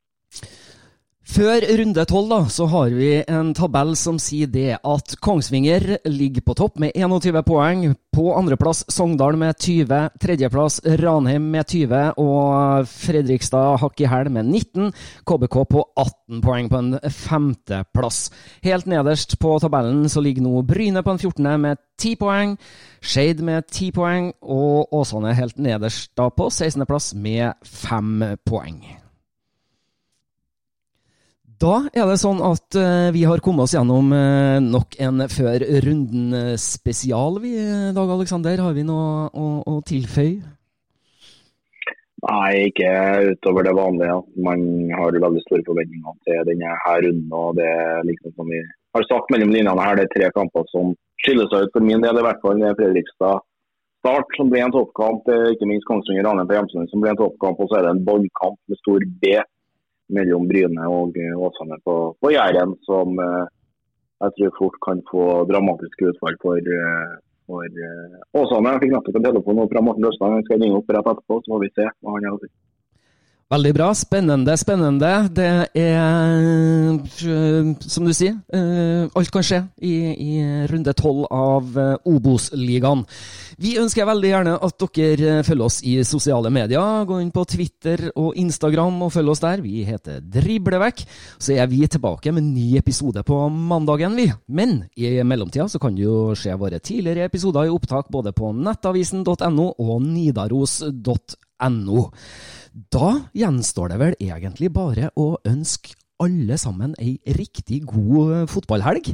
Før 1.25 1.65
runde 1.79 2.03
tolv 2.05 2.51
så 2.53 2.67
har 2.69 2.93
vi 2.93 3.15
en 3.23 3.55
tabell 3.57 3.95
som 3.97 4.19
sier 4.21 4.49
det 4.53 4.77
at 4.77 5.15
Kongsvinger 5.25 5.97
ligger 6.05 6.45
på 6.45 6.55
topp 6.59 6.77
med 6.83 6.93
21 6.93 7.39
poeng. 7.49 7.85
På 8.15 8.35
andreplass 8.37 8.85
Sogndal 8.93 9.39
med 9.41 9.57
20, 9.57 10.11
tredjeplass 10.21 10.83
Ranheim 11.01 11.47
med 11.51 11.65
20 11.73 12.21
og 12.21 12.91
Fredrikstad 12.93 13.81
hakk 13.81 14.03
i 14.05 14.11
hæl 14.11 14.29
med 14.35 14.51
19. 14.53 14.93
KBK 15.25 15.57
på 15.73 15.85
18 15.97 16.43
poeng 16.45 16.69
på 16.71 16.83
en 16.83 16.99
femteplass. 17.09 18.27
Helt 18.67 18.87
nederst 18.87 19.39
på 19.41 19.57
tabellen 19.65 20.05
så 20.13 20.23
ligger 20.23 20.45
nå 20.45 20.61
Bryne 20.69 21.03
på 21.03 21.15
en 21.15 21.23
14. 21.23 21.49
med 21.61 21.81
10 21.99 22.19
poeng. 22.21 22.53
Skeid 23.01 23.41
med 23.41 23.65
10 23.73 23.91
poeng, 23.97 24.29
og 24.43 24.93
Åsane 24.93 25.33
helt 25.35 25.57
nederst 25.57 26.13
da 26.21 26.29
på 26.29 26.51
16.-plass 26.53 27.15
med 27.17 27.57
5 27.65 28.37
poeng. 28.45 29.04
Da 31.63 31.75
er 31.95 32.09
det 32.09 32.17
sånn 32.19 32.41
at 32.43 32.77
eh, 32.79 33.13
vi 33.15 33.23
har 33.29 33.43
kommet 33.45 33.69
oss 33.69 33.75
gjennom 33.77 34.11
eh, 34.17 34.59
nok 34.65 34.97
en 35.05 35.23
Før 35.31 35.63
runden-spesial, 35.85 37.39
vi, 37.43 37.55
Dag 37.95 38.11
Aleksander. 38.11 38.59
Har 38.65 38.75
vi 38.75 38.83
noe 38.87 39.29
å, 39.31 39.47
å 39.71 39.79
tilføye? 39.87 40.43
Nei, 42.25 42.51
ikke 42.71 42.91
utover 43.31 43.67
det 43.69 43.75
vanlige. 43.77 44.19
Man 44.43 44.65
har 44.97 45.15
veldig 45.15 45.43
store 45.45 45.67
forventninger 45.67 46.19
til 46.27 46.45
denne 46.49 46.77
her 46.87 47.03
runden. 47.05 47.33
og 47.37 47.59
det 47.61 47.71
liksom 48.09 48.35
som 48.35 48.51
vi 48.51 48.61
har 48.97 49.09
sagt 49.11 49.31
mellom 49.35 49.53
linjene 49.53 49.85
her, 49.85 49.99
det 49.99 50.09
er 50.09 50.15
tre 50.15 50.31
kamper 50.35 50.65
som 50.73 50.95
skiller 51.23 51.51
seg 51.53 51.69
ut 51.69 51.75
for 51.77 51.85
min 51.85 52.03
del. 52.03 52.19
i 52.19 52.25
hvert 52.25 52.41
fall 52.43 52.65
Fredrikstad 52.81 53.45
start, 54.01 54.37
som 54.37 54.51
blir 54.51 54.65
en 54.65 54.75
toppkamp. 54.75 55.29
Ikke 55.53 55.69
minst 55.69 55.87
Kongsvinger 55.89 56.27
Ranheim 56.27 56.49
på 56.49 56.57
Hjemsund, 56.57 56.91
som 56.91 57.05
blir 57.05 57.15
en 57.15 57.21
toppkamp. 57.21 57.61
Og 57.61 57.71
så 57.71 57.79
er 57.79 57.87
det 57.87 57.95
en 57.95 58.07
ballkamp 58.09 58.59
med 58.69 58.81
stor 58.83 59.05
B 59.21 59.37
mellom 60.15 60.49
Bryne 60.51 60.89
og 60.91 61.19
eh, 61.21 61.35
Åsane 61.47 61.79
på, 61.87 61.97
på 62.21 62.33
Jæren, 62.35 62.75
som 62.89 63.19
eh, 63.21 63.45
jeg 64.25 64.37
tror 64.39 64.57
fort 64.59 64.77
kan 64.87 65.03
få 65.11 65.25
dramatiske 65.51 66.13
utfall 66.13 66.37
for, 66.43 66.75
eh, 66.79 67.17
for 67.49 67.81
Åsane. 68.41 68.77
Jeg 68.77 68.85
fikk 68.85 68.95
nettopp 68.95 69.19
en 69.21 69.29
telefon 69.29 69.65
fra 69.73 69.85
Morten 69.85 70.07
Løsland, 70.07 70.39
han 70.39 70.47
skal 70.49 70.63
ringe 70.63 70.81
opp 70.81 70.95
rett 70.95 71.11
etterpå, 71.13 71.41
så 71.43 71.55
får 71.55 71.65
vi 71.65 71.73
se 71.75 71.89
hva 71.91 72.17
han 72.17 72.31
har. 72.31 72.47
Veldig 73.53 73.75
bra. 73.77 73.91
Spennende, 73.93 74.55
spennende. 74.57 75.29
Det 75.37 75.45
er, 75.45 75.67
eh, 75.77 76.97
som 77.85 78.07
du 78.07 78.13
sier, 78.17 78.39
eh, 78.49 79.05
alt 79.15 79.31
kan 79.31 79.45
skje 79.45 79.59
i, 79.85 80.17
i 80.17 80.39
runde 80.71 80.95
tolv 80.97 81.27
av 81.31 81.77
eh, 81.77 81.97
Obos-ligaen. 82.09 83.05
Vi 83.61 83.77
ønsker 83.79 84.09
veldig 84.09 84.31
gjerne 84.31 84.55
at 84.65 84.87
dere 84.97 85.45
følger 85.45 85.67
oss 85.67 85.83
i 85.85 85.99
sosiale 86.09 86.49
medier. 86.51 87.05
Gå 87.05 87.21
inn 87.21 87.31
på 87.31 87.45
Twitter 87.45 88.09
og 88.17 88.33
Instagram 88.35 89.03
og 89.05 89.13
følg 89.13 89.29
oss 89.35 89.45
der. 89.45 89.61
Vi 89.61 89.85
heter 89.85 90.25
Driblevekk. 90.25 91.05
Så 91.39 91.53
er 91.53 91.69
vi 91.69 91.85
tilbake 91.87 92.33
med 92.33 92.43
en 92.47 92.55
ny 92.57 92.79
episode 92.81 93.23
på 93.29 93.45
mandagen, 93.53 94.17
vi. 94.17 94.31
Men 94.49 94.87
i 94.97 95.21
mellomtida 95.23 95.69
så 95.69 95.79
kan 95.79 95.95
du 95.95 96.03
jo 96.07 96.35
se 96.35 96.49
våre 96.57 96.81
tidligere 96.81 97.29
episoder 97.29 97.69
i 97.69 97.77
opptak 97.77 98.09
både 98.09 98.33
på 98.33 98.55
nettavisen.no 98.57 99.75
og 99.79 99.99
nidaros.no. 100.03 101.44
Da 102.91 103.11
gjenstår 103.37 103.93
det 103.93 104.01
vel 104.01 104.17
egentlig 104.19 104.73
bare 104.75 105.11
å 105.15 105.35
ønske 105.47 105.95
alle 106.23 106.59
sammen 106.59 106.95
ei 107.03 107.17
riktig 107.37 107.83
god 107.89 108.33
eh, 108.35 108.47
fotballhelg. 108.51 109.13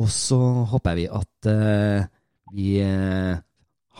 Og 0.00 0.08
så 0.08 0.38
håper 0.72 0.96
vi 0.96 1.08
at 1.12 1.48
uh, 1.52 2.04
vi 2.56 2.78
uh, 2.80 3.36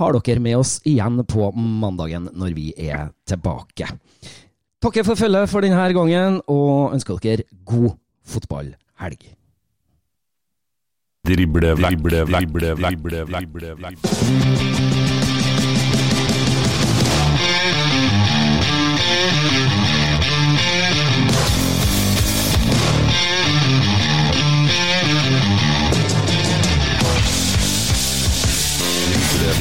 har 0.00 0.16
dere 0.16 0.40
med 0.40 0.56
oss 0.56 0.78
igjen 0.88 1.20
på 1.28 1.50
mandagen 1.52 2.30
når 2.32 2.56
vi 2.56 2.70
er 2.80 3.10
tilbake. 3.28 3.90
Takker 4.82 5.04
for 5.04 5.20
følget 5.20 5.52
for 5.52 5.62
denne 5.62 5.84
gangen, 5.94 6.40
og 6.48 6.96
ønsker 6.96 7.20
dere 7.22 7.44
god 7.68 7.92
fotballhelg. 8.24 9.28
drible, 11.22 11.76
drible, 11.76 12.24
drible, 12.26 12.74
drible, 12.80 13.24
drible, 13.28 13.74
drible. 13.76 15.01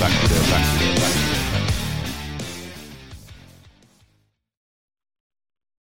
back 0.02 0.20
to 0.20 0.28
the 0.34 0.40
back 0.50 0.80
to 0.80 0.84
the 0.84 1.00
back. 1.00 1.21